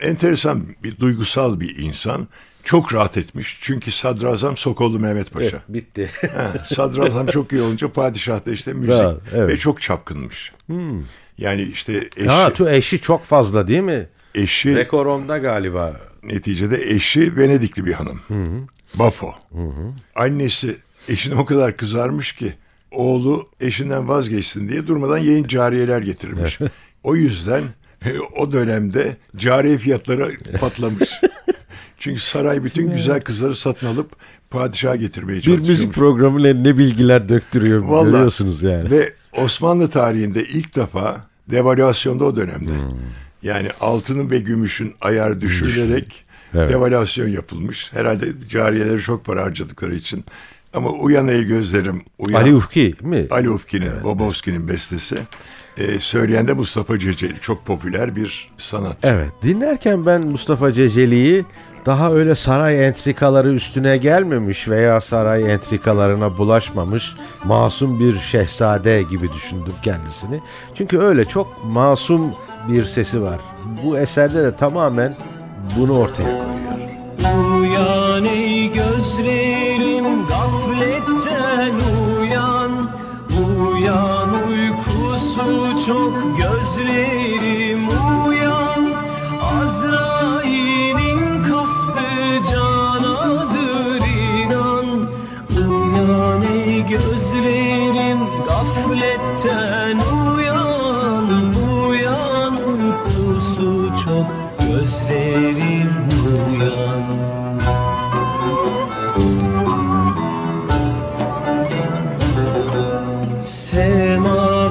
Enteresan 0.00 0.66
bir 0.82 0.98
duygusal 0.98 1.60
bir 1.60 1.76
insan. 1.78 2.28
Çok 2.64 2.94
rahat 2.94 3.16
etmiş. 3.16 3.58
Çünkü 3.60 3.90
Sadrazam 3.90 4.56
Sokollu 4.56 5.00
Mehmet 5.00 5.32
Paşa. 5.32 5.46
Evet, 5.46 5.62
bitti. 5.68 6.10
ha, 6.36 6.52
sadrazam 6.64 7.26
çok 7.26 7.52
iyi 7.52 7.62
olunca 7.62 7.92
padişah 7.92 8.46
da 8.46 8.52
işte 8.52 8.72
müzik 8.72 9.04
evet, 9.04 9.16
evet. 9.34 9.48
ve 9.48 9.56
çok 9.56 9.82
çapkınmış. 9.82 10.52
Hmm. 10.66 11.02
Yani 11.38 11.62
işte 11.62 12.08
eşi. 12.16 12.28
Ha, 12.28 12.52
tu 12.52 12.70
eşi 12.70 13.00
çok 13.00 13.24
fazla 13.24 13.66
değil 13.66 13.80
mi? 13.80 14.06
Eşi. 14.34 14.76
Rekor 14.76 15.06
onda 15.06 15.38
galiba. 15.38 16.00
Neticede 16.22 16.90
eşi 16.90 17.36
Venedikli 17.36 17.86
bir 17.86 17.92
hanım. 17.92 18.20
Hı 18.28 18.34
hı. 18.34 18.60
Bafo. 18.94 19.32
Hı 19.52 19.62
hı. 19.62 19.92
Annesi 20.14 20.76
eşine 21.08 21.34
o 21.34 21.44
kadar 21.44 21.76
kızarmış 21.76 22.32
ki 22.32 22.54
oğlu 22.94 23.48
eşinden 23.60 24.08
vazgeçsin 24.08 24.68
diye 24.68 24.86
durmadan 24.86 25.18
yeni 25.18 25.48
cariyeler 25.48 26.02
getirmiş. 26.02 26.58
o 27.02 27.16
yüzden 27.16 27.62
o 28.36 28.52
dönemde 28.52 29.16
cariye 29.36 29.78
fiyatları 29.78 30.28
patlamış. 30.60 31.10
Çünkü 31.98 32.20
saray 32.20 32.64
bütün 32.64 32.90
güzel 32.90 33.20
kızları 33.20 33.56
satın 33.56 33.86
alıp 33.86 34.10
padişaha 34.50 34.96
getirmeye 34.96 35.36
Bir 35.36 35.42
çalışıyormuş. 35.42 35.68
müzik 35.68 35.94
programıyla 35.94 36.54
ne 36.54 36.78
bilgiler 36.78 37.28
döktürüyor 37.28 37.80
Vallahi. 37.82 38.12
görüyorsunuz 38.12 38.62
yani. 38.62 38.90
Ve 38.90 39.12
Osmanlı 39.32 39.88
tarihinde 39.90 40.44
ilk 40.44 40.76
defa 40.76 41.26
devalüasyonda 41.50 42.24
o 42.24 42.36
dönemde. 42.36 42.70
Hmm. 42.72 42.98
Yani 43.42 43.68
altının 43.80 44.30
ve 44.30 44.38
gümüşün 44.38 44.94
ayar 45.00 45.40
düşürülerek 45.40 46.24
Evet. 46.54 46.70
devalüasyon 46.70 47.28
yapılmış. 47.28 47.92
Herhalde 47.92 48.26
cariyeleri 48.48 49.00
çok 49.00 49.24
para 49.24 49.42
harcadıkları 49.42 49.94
için. 49.94 50.24
Ama 50.74 50.90
Uyan 50.90 51.28
ey 51.28 51.44
gözlerim. 51.44 52.02
Uyan, 52.18 52.40
Ali 52.40 52.54
Ufki 52.54 52.94
mi? 53.00 53.26
Ali 53.30 53.50
Ufki'nin, 53.50 53.90
Bobovski'nin 54.04 54.68
bestesi. 54.68 55.16
Ee, 55.78 55.98
söyleyen 55.98 56.48
de 56.48 56.52
Mustafa 56.52 56.98
Ceceli. 56.98 57.40
Çok 57.40 57.66
popüler 57.66 58.16
bir 58.16 58.52
sanat. 58.56 58.96
Evet. 59.02 59.30
Dinlerken 59.42 60.06
ben 60.06 60.26
Mustafa 60.26 60.72
Ceceli'yi 60.72 61.44
daha 61.86 62.12
öyle 62.12 62.34
saray 62.34 62.86
entrikaları 62.86 63.52
üstüne 63.52 63.96
gelmemiş 63.96 64.68
veya 64.68 65.00
saray 65.00 65.52
entrikalarına 65.52 66.36
bulaşmamış 66.38 67.14
masum 67.44 68.00
bir 68.00 68.18
şehzade 68.18 69.02
gibi 69.02 69.32
düşündüm 69.32 69.72
kendisini. 69.82 70.40
Çünkü 70.74 70.98
öyle 70.98 71.24
çok 71.24 71.64
masum 71.64 72.34
bir 72.68 72.84
sesi 72.84 73.22
var. 73.22 73.40
Bu 73.84 73.98
eserde 73.98 74.42
de 74.42 74.56
tamamen 74.56 75.16
bunu 75.78 75.98
ortaya 75.98 76.24
koyuyor. 76.24 77.60
Uyan 77.60 78.24
ey 78.24 78.72
gözlerim 78.72 78.93
çok 85.86 86.38
gözlerim 86.38 87.88
uyan 88.28 88.84
Azrail'in 89.62 91.42
kastı 91.42 92.50
canadır 92.52 94.06
inan. 94.06 94.86
Uyan 95.56 96.42
ey 96.42 96.86
gözlerim 96.86 98.18
gafletten 98.46 99.83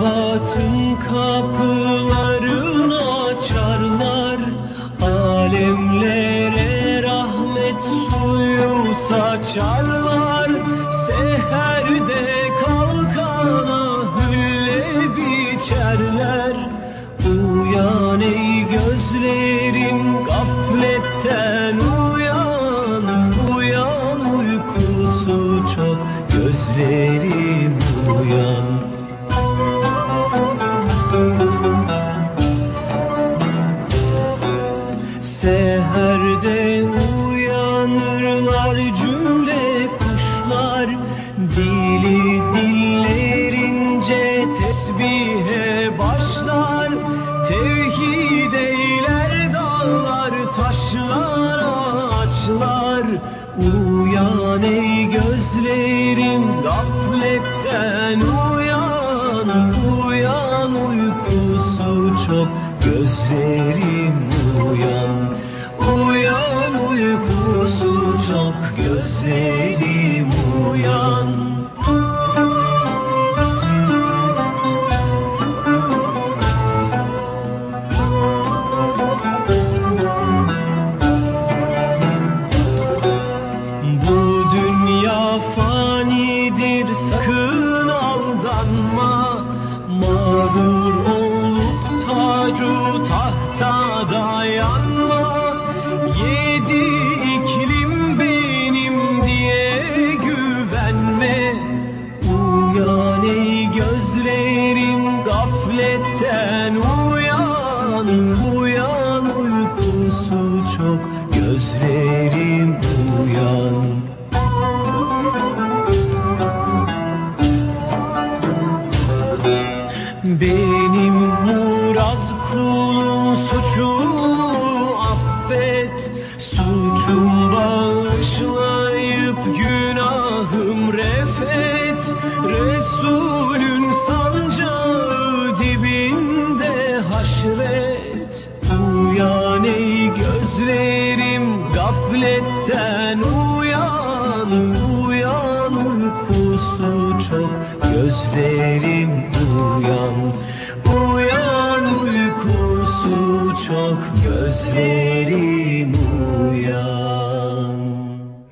Semavatın 0.04 0.96
kapılarını 0.96 3.02
açarlar. 3.24 4.38
Alemlere 5.02 7.04
rahmet 7.04 7.82
suyu 7.82 8.96
saçarlar. 8.96 10.52
Seherde 11.08 12.50
kalkana 12.66 13.84
hülle 14.16 14.86
biçerler. 15.16 16.54
Uyan 17.26 18.22
ey 18.22 18.68
gözlerim 18.72 20.02
gafletten 20.26 21.76
uyan. 22.14 23.06
Uyan 23.58 24.20
uykusu 24.38 25.40
çok 25.76 25.98
gözlerim 26.32 27.43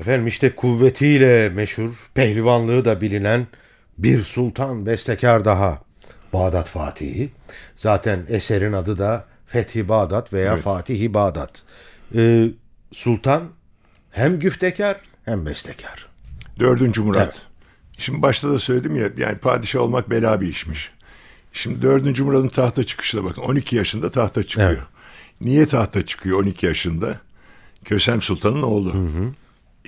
Efendim 0.01 0.27
işte 0.27 0.55
kuvvetiyle 0.55 1.49
meşhur, 1.49 1.89
pehlivanlığı 2.13 2.85
da 2.85 3.01
bilinen 3.01 3.47
bir 3.97 4.23
sultan 4.23 4.85
bestekar 4.85 5.45
daha. 5.45 5.81
Bağdat 6.33 6.69
Fatihi. 6.69 7.29
Zaten 7.77 8.25
eserin 8.29 8.73
adı 8.73 8.97
da 8.97 9.25
Fethi 9.47 9.89
Bağdat 9.89 10.33
veya 10.33 10.57
Fatihi 10.57 11.13
Bağdat. 11.13 11.63
Ee, 12.15 12.47
sultan 12.91 13.49
hem 14.11 14.39
güftekar 14.39 14.97
hem 15.25 15.45
bestekar. 15.45 16.07
Dördüncü 16.59 17.01
Murat. 17.01 17.23
Evet. 17.23 17.41
Şimdi 17.97 18.21
başta 18.21 18.49
da 18.49 18.59
söyledim 18.59 18.95
ya 18.95 19.09
yani 19.17 19.37
padişah 19.37 19.81
olmak 19.81 20.09
bela 20.09 20.41
bir 20.41 20.47
işmiş. 20.47 20.91
Şimdi 21.53 21.81
dördüncü 21.81 22.23
Murat'ın 22.23 22.47
tahta 22.47 22.83
çıkışına 22.83 23.23
bakın. 23.23 23.41
12 23.41 23.75
yaşında 23.75 24.11
tahta 24.11 24.43
çıkıyor. 24.43 24.69
Evet. 24.69 24.81
Niye 25.41 25.65
tahta 25.65 26.05
çıkıyor 26.05 26.39
12 26.39 26.65
yaşında? 26.65 27.19
Kösem 27.85 28.21
Sultan'ın 28.21 28.61
oğlu. 28.61 28.93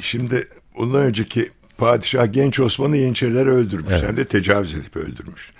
Şimdi 0.01 0.47
ondan 0.75 1.01
önceki 1.01 1.51
padişah 1.77 2.33
genç 2.33 2.59
Osman'ı 2.59 2.97
Yeniçeriler 2.97 3.45
öldürmüş. 3.45 3.93
Hem 3.93 4.17
de 4.17 4.25
tecavüz 4.25 4.73
edip 4.73 4.95
öldürmüş. 4.95 5.51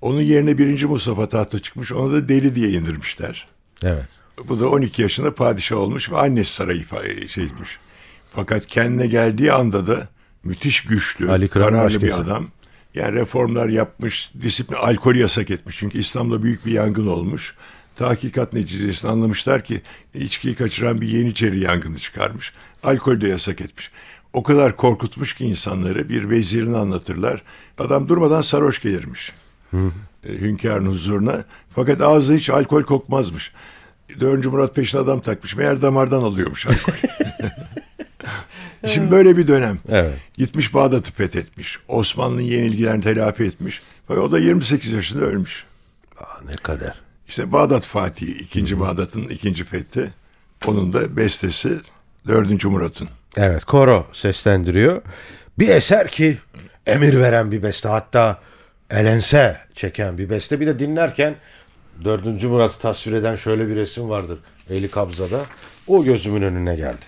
Onun 0.00 0.20
yerine 0.20 0.58
birinci 0.58 0.86
Mustafa 0.86 1.28
tahta 1.28 1.58
çıkmış. 1.58 1.92
Ona 1.92 2.12
da 2.12 2.28
deli 2.28 2.54
diye 2.54 2.70
indirmişler. 2.70 3.46
Evet. 3.82 4.08
Bu 4.48 4.60
da 4.60 4.68
12 4.68 5.02
yaşında 5.02 5.34
padişah 5.34 5.76
olmuş 5.76 6.10
ve 6.10 6.16
annesi 6.16 6.52
sarayı 6.52 6.84
şeymiş. 7.28 7.78
Fakat 8.34 8.66
kendine 8.66 9.06
geldiği 9.06 9.52
anda 9.52 9.86
da 9.86 10.08
müthiş 10.44 10.80
güçlü, 10.80 11.30
Ali 11.30 11.48
Kıran 11.48 11.68
kararlı 11.68 12.02
bir 12.02 12.02
başkası. 12.02 12.22
adam. 12.24 12.48
Yani 12.94 13.12
reformlar 13.14 13.68
yapmış, 13.68 14.32
disiplin, 14.42 14.76
alkol 14.76 15.14
yasak 15.14 15.50
etmiş. 15.50 15.76
Çünkü 15.78 15.98
İslam'da 15.98 16.42
büyük 16.42 16.66
bir 16.66 16.72
yangın 16.72 17.06
olmuş. 17.06 17.54
Tahkikat 17.96 18.52
neticesinde 18.52 19.12
anlamışlar 19.12 19.64
ki 19.64 19.82
içkiyi 20.14 20.54
kaçıran 20.54 21.00
bir 21.00 21.08
Yeniçeri 21.08 21.60
yangını 21.60 21.98
çıkarmış. 21.98 22.52
Alkol 22.82 23.20
de 23.20 23.28
yasak 23.28 23.60
etmiş. 23.60 23.90
O 24.32 24.42
kadar 24.42 24.76
korkutmuş 24.76 25.34
ki 25.34 25.44
insanları 25.44 26.08
bir 26.08 26.30
vezirini 26.30 26.76
anlatırlar. 26.76 27.42
Adam 27.78 28.08
durmadan 28.08 28.40
sarhoş 28.40 28.82
gelirmiş. 28.82 29.32
E, 30.26 30.32
hünkârın 30.32 30.86
huzuruna. 30.86 31.44
Fakat 31.74 32.00
ağzı 32.00 32.34
hiç 32.34 32.50
alkol 32.50 32.82
kokmazmış. 32.82 33.52
Dördüncü 34.20 34.48
Murat 34.48 34.74
peşine 34.74 35.00
adam 35.00 35.20
takmış. 35.20 35.56
Meğer 35.56 35.82
damardan 35.82 36.22
alıyormuş 36.22 36.66
alkol. 36.66 36.92
Şimdi 38.86 39.10
böyle 39.10 39.36
bir 39.36 39.48
dönem. 39.48 39.78
Evet. 39.88 40.18
Gitmiş 40.34 40.74
Bağdat'ı 40.74 41.12
fethetmiş. 41.12 41.78
Osmanlı'nın 41.88 42.42
yenilgilerini 42.42 43.02
telafi 43.02 43.44
etmiş. 43.44 43.82
Fakat 44.08 44.24
o 44.24 44.32
da 44.32 44.38
28 44.38 44.90
yaşında 44.90 45.24
ölmüş. 45.24 45.64
Aa, 46.18 46.40
ne 46.46 46.56
kadar. 46.56 47.00
İşte 47.28 47.52
Bağdat 47.52 47.84
Fatihi, 47.84 48.30
ikinci 48.30 48.80
Bağdat'ın 48.80 49.22
ikinci 49.22 49.64
fethi. 49.64 50.12
Onun 50.66 50.92
da 50.92 51.16
bestesi 51.16 51.80
dördüncü 52.28 52.68
Murat'ın. 52.68 53.08
Evet 53.36 53.64
koro 53.64 54.06
seslendiriyor. 54.12 55.02
Bir 55.58 55.68
eser 55.68 56.08
ki 56.08 56.38
emir 56.86 57.20
veren 57.20 57.50
bir 57.50 57.62
beste 57.62 57.88
hatta 57.88 58.40
elense 58.90 59.56
çeken 59.74 60.18
bir 60.18 60.30
beste. 60.30 60.60
Bir 60.60 60.66
de 60.66 60.78
dinlerken 60.78 61.34
dördüncü 62.04 62.48
Murat'ı 62.48 62.78
tasvir 62.78 63.12
eden 63.12 63.34
şöyle 63.34 63.68
bir 63.68 63.76
resim 63.76 64.08
vardır 64.08 64.38
Eli 64.70 64.90
Kabza'da. 64.90 65.40
O 65.86 66.04
gözümün 66.04 66.42
önüne 66.42 66.76
geldi. 66.76 67.04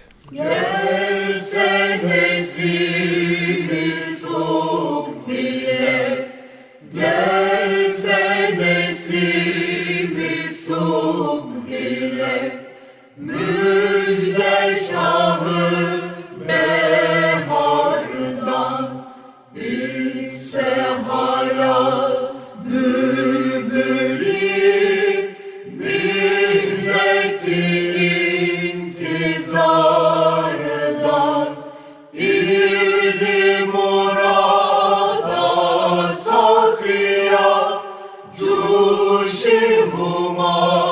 chegou 39.35 40.33
mal. 40.33 40.84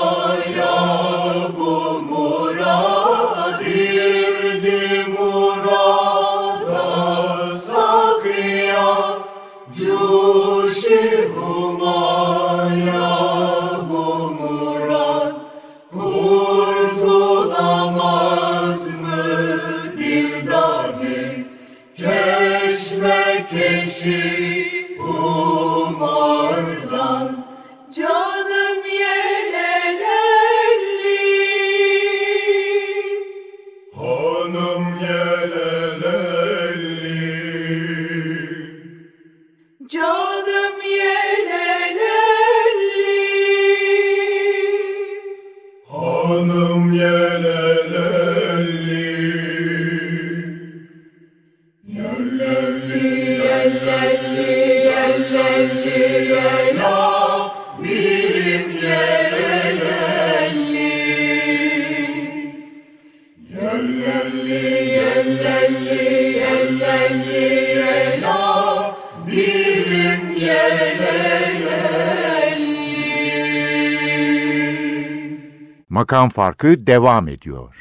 Makam 75.92 76.28
Farkı 76.28 76.86
devam 76.86 77.28
ediyor. 77.28 77.78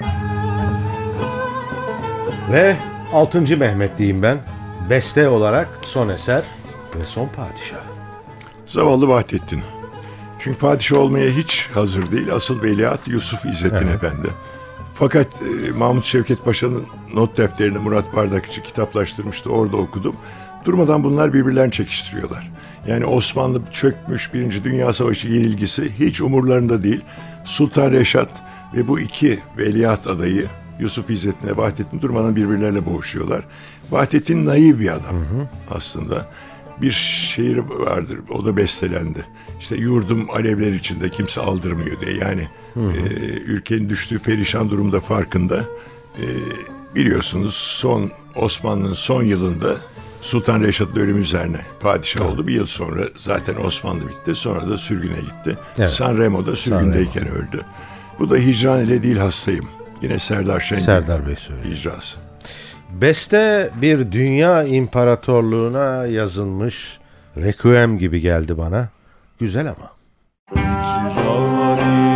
Ve 2.52 2.76
6. 3.14 3.58
Mehmet 3.58 3.98
diyeyim 3.98 4.22
ben. 4.22 4.42
Beste 4.90 5.30
olarak 5.30 5.68
son 5.82 6.10
eser 6.10 6.44
ve 6.96 7.06
son 7.06 7.28
padişah. 7.28 7.84
Zavallı 8.68 9.08
Vahdettin. 9.08 9.62
Çünkü 10.40 10.58
padişah 10.58 10.98
olmaya 10.98 11.30
hiç 11.30 11.70
hazır 11.74 12.12
değil. 12.12 12.34
Asıl 12.34 12.64
veliaht 12.64 13.08
Yusuf 13.08 13.46
İzzettin 13.46 13.88
Efendi. 13.88 14.28
Fakat 14.96 15.28
e, 15.42 15.72
Mahmut 15.72 16.06
Şevket 16.06 16.46
Paşa'nın 16.46 16.86
not 17.14 17.38
defterini 17.38 17.78
Murat 17.78 18.16
Bardakçı 18.16 18.64
kitaplaştırmıştı. 18.64 19.50
Orada 19.50 19.78
okudum. 19.78 20.16
Durmadan 20.66 21.04
bunlar 21.04 21.34
birbirlerini 21.34 21.72
çekiştiriyorlar. 21.72 22.52
Yani 22.88 23.06
Osmanlı 23.06 23.62
çökmüş 23.72 24.34
Birinci 24.34 24.64
Dünya 24.64 24.94
Savaşı 24.94 25.28
yenilgisi 25.28 26.00
hiç 26.00 26.22
umurlarında 26.22 26.84
değil. 26.84 27.02
Sultan 27.46 27.92
Reşat 27.92 28.30
ve 28.74 28.88
bu 28.88 29.00
iki 29.00 29.40
veliaht 29.58 30.08
adayı 30.08 30.48
Yusuf 30.80 31.10
İzzettin 31.10 31.48
ve 31.48 31.58
Vahdettin 31.58 32.02
durmadan 32.02 32.36
birbirleriyle 32.36 32.86
boğuşuyorlar. 32.86 33.44
Vahdettin 33.92 34.46
naif 34.46 34.80
bir 34.80 34.94
adam 34.94 35.16
aslında. 35.72 36.28
Bir 36.82 36.92
şiir 36.92 37.58
vardır, 37.58 38.20
o 38.30 38.46
da 38.46 38.58
bestelendi. 38.58 39.26
İşte 39.60 39.76
yurdum 39.76 40.30
alevler 40.30 40.74
içinde 40.74 41.10
kimse 41.10 41.42
aldırmıyor 41.42 42.02
diye. 42.02 42.18
Yani 42.18 42.48
e, 42.76 43.00
ülkenin 43.46 43.90
düştüğü 43.90 44.20
perişan 44.20 44.70
durumda 44.70 45.00
farkında. 45.00 45.66
E, 46.18 46.26
biliyorsunuz 46.96 47.56
son 47.56 48.12
Osmanlı'nın 48.36 48.94
son 48.94 49.24
yılında 49.24 49.78
Sultan 50.22 50.62
Reşat'ın 50.62 50.96
ölümü 51.00 51.20
üzerine 51.20 51.58
padişah 51.80 52.26
oldu. 52.26 52.48
Bir 52.48 52.54
yıl 52.54 52.66
sonra 52.66 53.02
zaten 53.18 53.56
Osmanlı 53.56 54.02
bitti. 54.10 54.36
Sonra 54.36 54.70
da 54.70 54.78
sürgüne 54.78 55.20
gitti. 55.20 55.58
Evet. 55.80 55.90
San 55.90 56.18
Remo'da 56.18 56.56
sürgündeyken 56.56 57.28
öldü. 57.28 57.62
Bu 58.20 58.30
da 58.30 58.36
hicran 58.36 58.86
ile 58.86 59.04
değil 59.04 59.18
hastayım. 59.18 59.68
Yine 60.02 60.20
Serdar 60.20 60.60
Şengül 60.60 60.84
Serdar 60.84 61.28
Bey 61.28 61.36
söylüyor. 61.36 61.66
icrası. 61.76 62.18
Beste 62.90 63.70
bir 63.82 64.12
dünya 64.12 64.64
imparatorluğuna 64.64 66.06
yazılmış 66.06 67.00
requiem 67.38 67.98
gibi 67.98 68.22
geldi 68.22 68.58
bana. 68.58 68.90
Güzel 69.40 69.68
ama. 69.68 69.92
Hicran 70.56 72.11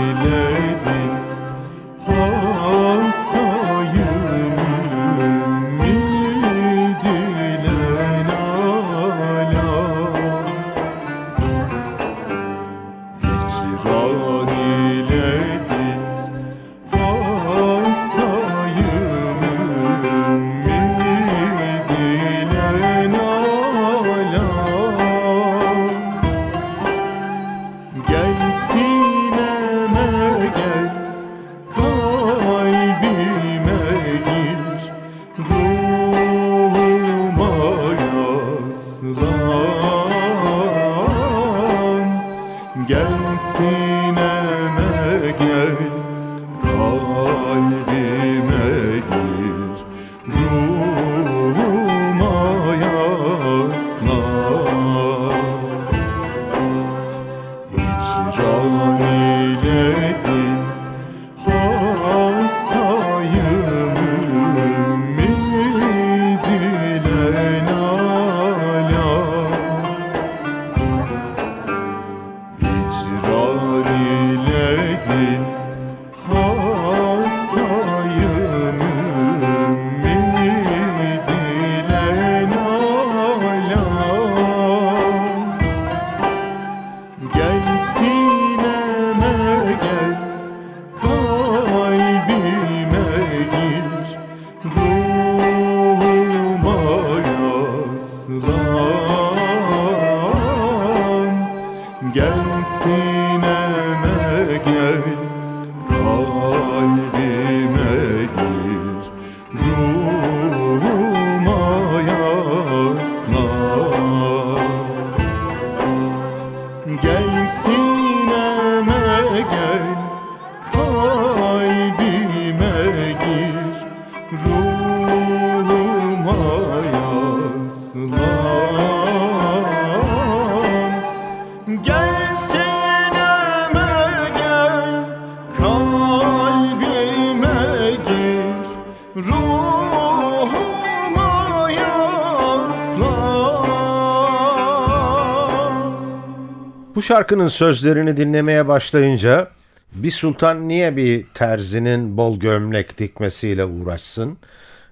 şarkının 147.15 147.47
sözlerini 147.47 148.17
dinlemeye 148.17 148.67
başlayınca 148.67 149.51
bir 149.93 150.11
sultan 150.11 150.67
niye 150.67 150.97
bir 150.97 151.25
terzinin 151.33 152.17
bol 152.17 152.39
gömlek 152.39 152.97
dikmesiyle 152.97 153.65
uğraşsın 153.65 154.37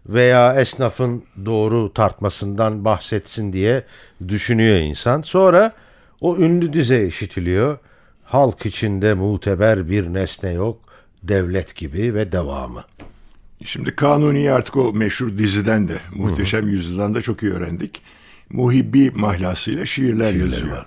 veya 0.07 0.53
esnafın 0.53 1.23
doğru 1.45 1.93
tartmasından 1.93 2.85
bahsetsin 2.85 3.53
diye 3.53 3.83
düşünüyor 4.27 4.75
insan. 4.75 5.21
Sonra 5.21 5.71
o 6.21 6.37
ünlü 6.37 6.73
dize 6.73 7.07
işitiliyor. 7.07 7.77
Halk 8.23 8.65
içinde 8.65 9.13
muteber 9.13 9.89
bir 9.89 10.13
nesne 10.13 10.51
yok, 10.51 10.79
devlet 11.23 11.75
gibi 11.75 12.13
ve 12.13 12.31
devamı. 12.31 12.83
Şimdi 13.65 13.95
Kanuni 13.95 14.51
artık 14.51 14.77
o 14.77 14.93
meşhur 14.93 15.37
diziden 15.37 15.87
de 15.87 15.97
Muhteşem 16.15 16.67
Yüzyıl'dan 16.67 17.15
da 17.15 17.21
çok 17.21 17.43
iyi 17.43 17.51
öğrendik. 17.51 18.01
Muhibbi 18.49 19.11
mahlasıyla 19.11 19.85
şiirler 19.85 20.33
yazıyor. 20.33 20.85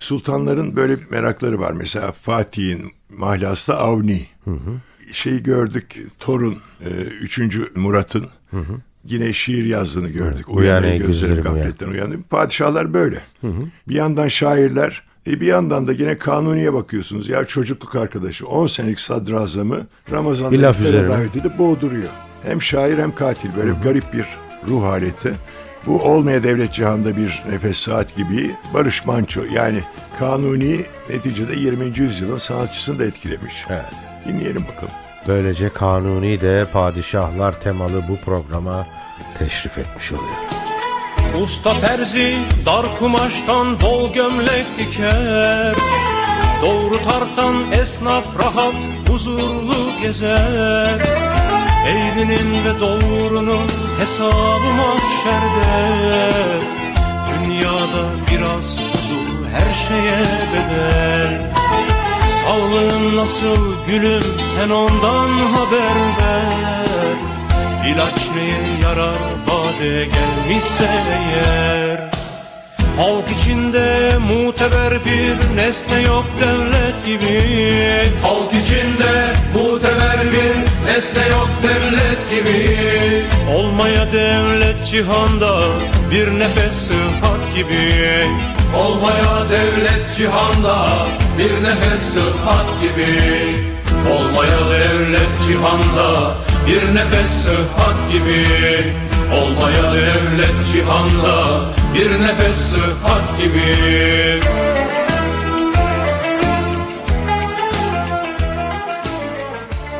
Sultanların 0.00 0.76
böyle 0.76 0.96
merakları 1.10 1.60
var. 1.60 1.72
Mesela 1.72 2.12
Fatih'in 2.12 2.92
mahlası 3.10 3.72
da 3.72 3.78
Avni. 3.78 4.26
Şeyi 5.12 5.42
gördük 5.42 6.06
Torun, 6.18 6.58
e, 6.84 6.88
3. 6.90 7.40
Murat'ın 7.74 8.26
yine 9.04 9.32
şiir 9.32 9.64
yazdığını 9.64 10.08
gördük. 10.08 10.46
Evet, 10.48 10.58
uyan 10.58 10.82
Uyan 10.82 10.84
ey 10.84 10.92
ey 10.92 10.98
gözlerim 10.98 11.42
gafletten 11.42 11.88
uyandı. 11.88 12.16
Padişahlar 12.30 12.94
böyle. 12.94 13.22
Bir 13.88 13.94
yandan 13.94 14.28
şairler, 14.28 15.02
e 15.26 15.40
bir 15.40 15.46
yandan 15.46 15.88
da 15.88 15.92
yine 15.92 16.18
Kanuni'ye 16.18 16.72
bakıyorsunuz. 16.72 17.28
Ya 17.28 17.44
çocukluk 17.44 17.94
arkadaşı 17.96 18.46
10 18.46 18.66
senelik 18.66 19.00
sadrazamı 19.00 19.86
Ramazan'da 20.10 20.52
Bir 20.52 21.08
davet 21.08 21.36
edip 21.36 21.58
boğduruyor. 21.58 22.08
Hem 22.42 22.62
şair 22.62 22.98
hem 22.98 23.14
katil 23.14 23.48
böyle 23.56 23.72
garip 23.84 24.12
bir 24.12 24.26
ruh 24.68 24.82
haleti. 24.82 25.34
Bu 25.88 26.02
olmaya 26.02 26.42
devlet 26.42 26.72
cihanda 26.72 27.16
bir 27.16 27.42
nefes 27.50 27.78
saat 27.78 28.16
gibi 28.16 28.56
Barış 28.74 29.06
Manço 29.06 29.40
yani 29.52 29.82
Kanuni 30.18 30.80
neticede 31.10 31.54
20. 31.56 31.98
yüzyılın 31.98 32.38
sanatçısını 32.38 32.98
da 32.98 33.04
etkilemiş. 33.04 33.54
Evet. 33.70 33.84
Dinleyelim 34.26 34.64
bakalım. 34.68 34.92
Böylece 35.28 35.68
Kanuni 35.68 36.40
de 36.40 36.66
padişahlar 36.72 37.60
temalı 37.60 38.02
bu 38.08 38.16
programa 38.16 38.86
teşrif 39.38 39.78
etmiş 39.78 40.12
oluyor. 40.12 40.36
Usta 41.42 41.80
terzi 41.80 42.36
dar 42.66 42.86
kumaştan 42.98 43.80
bol 43.80 44.12
gömlek 44.12 44.66
diker 44.78 45.76
Doğru 46.62 46.98
tartan 47.04 47.72
esnaf 47.72 48.24
rahat 48.38 48.74
huzurlu 49.08 49.74
gezer 50.02 50.98
Eğrinin 51.88 52.64
ve 52.64 52.80
doğrunun 52.80 53.68
hesabı 53.98 54.70
mahşerde. 54.76 56.32
Dünyada 57.28 58.04
biraz 58.30 58.76
huzur 58.78 59.46
her 59.52 59.74
şeye 59.88 60.20
bedel. 60.52 61.52
Sağlığın 62.28 63.16
nasıl 63.16 63.86
gülüm 63.86 64.22
sen 64.56 64.70
ondan 64.70 65.28
haber 65.28 65.96
ver. 66.20 67.16
İlaç 67.86 68.28
neye 68.36 68.82
yarar 68.82 69.18
bade 69.46 70.04
gelmişse 70.04 70.88
eğer 71.12 72.17
Halk 72.98 73.30
içinde 73.40 74.12
muteber 74.18 75.04
bir 75.04 75.56
nesne 75.56 76.00
yok 76.00 76.24
devlet 76.40 77.06
gibi. 77.06 77.42
Halk 78.22 78.52
içinde 78.52 79.34
muteber 79.54 80.20
bir 80.32 80.86
nesne 80.86 81.28
yok 81.28 81.48
devlet 81.62 82.30
gibi. 82.30 82.76
Olmaya 83.54 84.12
devlet 84.12 84.86
cihanda 84.86 85.60
bir 86.10 86.38
nefes 86.38 86.74
sıhhat 86.74 87.56
gibi. 87.56 87.94
Olmaya 88.76 89.50
devlet 89.50 90.16
cihanda 90.16 90.88
bir 91.38 91.62
nefes 91.62 92.02
sıhhat 92.02 92.66
gibi. 92.82 93.20
Olmaya 94.12 94.58
devlet 94.70 95.32
cihanda 95.46 96.34
bir 96.66 96.94
nefes 96.94 97.30
sıhhat 97.30 98.12
gibi. 98.12 98.46
Olmaya 99.34 99.94
devlet 99.94 100.54
cihanda 100.72 101.77
bir 101.94 102.10
nefes 102.10 102.56
sıhhat 102.56 103.38
gibi 103.38 103.60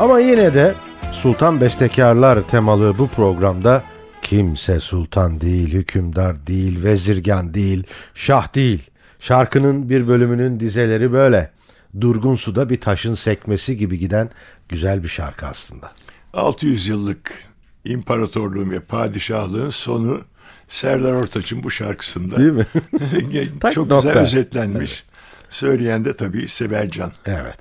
Ama 0.00 0.20
yine 0.20 0.54
de 0.54 0.74
Sultan 1.12 1.60
Bestekarlar 1.60 2.42
temalı 2.42 2.98
bu 2.98 3.08
programda 3.08 3.84
kimse 4.22 4.80
sultan 4.80 5.40
değil, 5.40 5.72
hükümdar 5.72 6.46
değil, 6.46 6.82
vezirgan 6.84 7.54
değil, 7.54 7.84
şah 8.14 8.54
değil. 8.54 8.90
Şarkının 9.20 9.88
bir 9.88 10.08
bölümünün 10.08 10.60
dizeleri 10.60 11.12
böyle. 11.12 11.50
Durgun 12.00 12.36
suda 12.36 12.70
bir 12.70 12.80
taşın 12.80 13.14
sekmesi 13.14 13.76
gibi 13.76 13.98
giden 13.98 14.30
güzel 14.68 15.02
bir 15.02 15.08
şarkı 15.08 15.46
aslında. 15.46 15.92
600 16.32 16.86
yıllık 16.86 17.42
imparatorluğun 17.84 18.70
ve 18.70 18.80
padişahlığın 18.80 19.70
sonu 19.70 20.20
Serdar 20.68 21.12
Ortaç'ın 21.12 21.62
bu 21.62 21.70
şarkısında 21.70 22.36
Değil 22.36 22.52
mi? 22.52 22.66
Çok 23.72 23.86
nokta. 23.86 24.08
güzel 24.08 24.22
özetlenmiş. 24.22 25.04
Söyleyen 25.50 26.04
de 26.04 26.16
tabii 26.16 26.48
Sibel 26.48 26.90
Can. 26.90 27.12
Evet. 27.26 27.58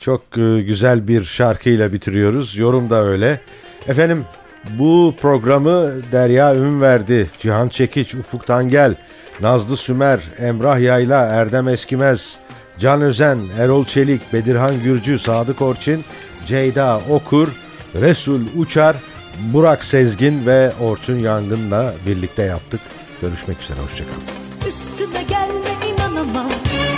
Çok 0.00 0.38
e, 0.38 0.62
güzel 0.62 1.08
bir 1.08 1.24
şarkıyla 1.24 1.92
bitiriyoruz. 1.92 2.56
Yorum 2.56 2.90
da 2.90 3.04
öyle. 3.04 3.40
Efendim 3.88 4.24
bu 4.70 5.14
programı 5.22 5.92
Derya 6.12 6.54
Ünverdi, 6.54 7.30
Cihan 7.38 7.68
Çekiç, 7.68 8.14
Ufuk 8.14 8.46
Tangel, 8.46 8.94
Nazlı 9.40 9.76
Sümer, 9.76 10.20
Emrah 10.38 10.80
Yayla, 10.80 11.22
Erdem 11.22 11.68
Eskimez, 11.68 12.36
Can 12.78 13.02
Özen, 13.02 13.38
Erol 13.58 13.84
Çelik, 13.84 14.32
Bedirhan 14.32 14.82
Gürcü, 14.82 15.18
Sadık 15.18 15.62
Orçin, 15.62 16.04
Ceyda 16.46 17.00
Okur, 17.10 17.48
Resul 17.94 18.40
Uçar, 18.56 18.96
Burak 19.40 19.84
Sezgin 19.84 20.46
ve 20.46 20.72
Orçun 20.80 21.18
Yangın'la 21.18 21.94
birlikte 22.06 22.42
yaptık. 22.42 22.80
Görüşmek 23.20 23.62
üzere, 23.62 23.78
hoşçakalın. 23.80 24.22
Üstüme 24.68 25.22
gelme 25.22 25.94
inanamam. 25.94 26.50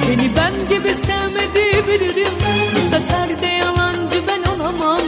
Beni 0.09 0.37
ben 0.37 0.53
gibi 0.69 0.95
sevmedi 1.07 1.87
bilirim. 1.89 2.33
Bu 2.77 2.91
sefer 2.91 3.43
de 3.43 3.47
yalancı 3.47 4.23
ben 4.29 4.43
olamam. 4.51 5.01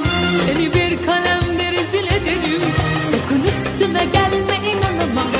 Seni 0.47 0.75
bir 0.75 1.07
kalemde 1.07 1.73
rezil 1.73 2.07
ederim. 2.07 2.63
Sakın 3.11 3.43
üstüme 3.43 4.05
gelme 4.05 4.69
inanamam. 4.71 5.33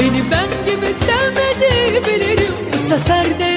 Beni 0.00 0.22
ben 0.30 0.48
gibi 0.66 0.86
sevmedi 1.06 2.06
bilirim. 2.06 2.54
Bu 2.72 2.88
sefer 2.88 3.38
de 3.38 3.49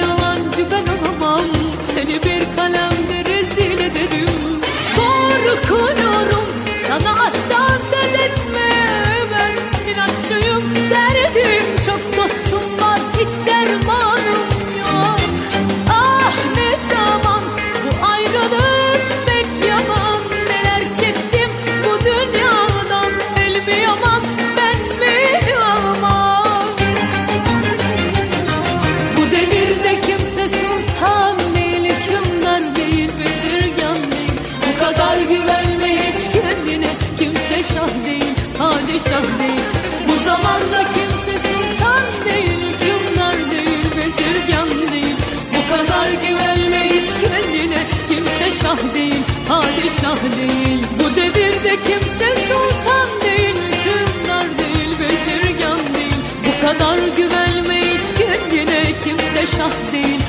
şah 59.56 59.92
değil, 59.92 60.20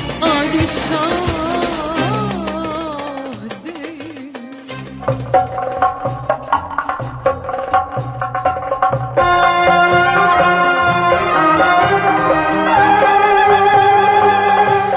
değil. 3.66 4.32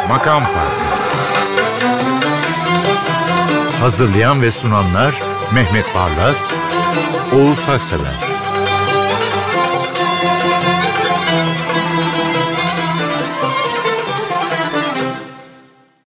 Makam 0.08 0.42
Farkı. 0.46 0.88
Hazırlayan 3.80 4.42
ve 4.42 4.50
sunanlar 4.50 5.22
Mehmet 5.54 5.94
Barlas, 5.94 6.52
Oğuz 7.32 7.68
Haksever 7.68 8.37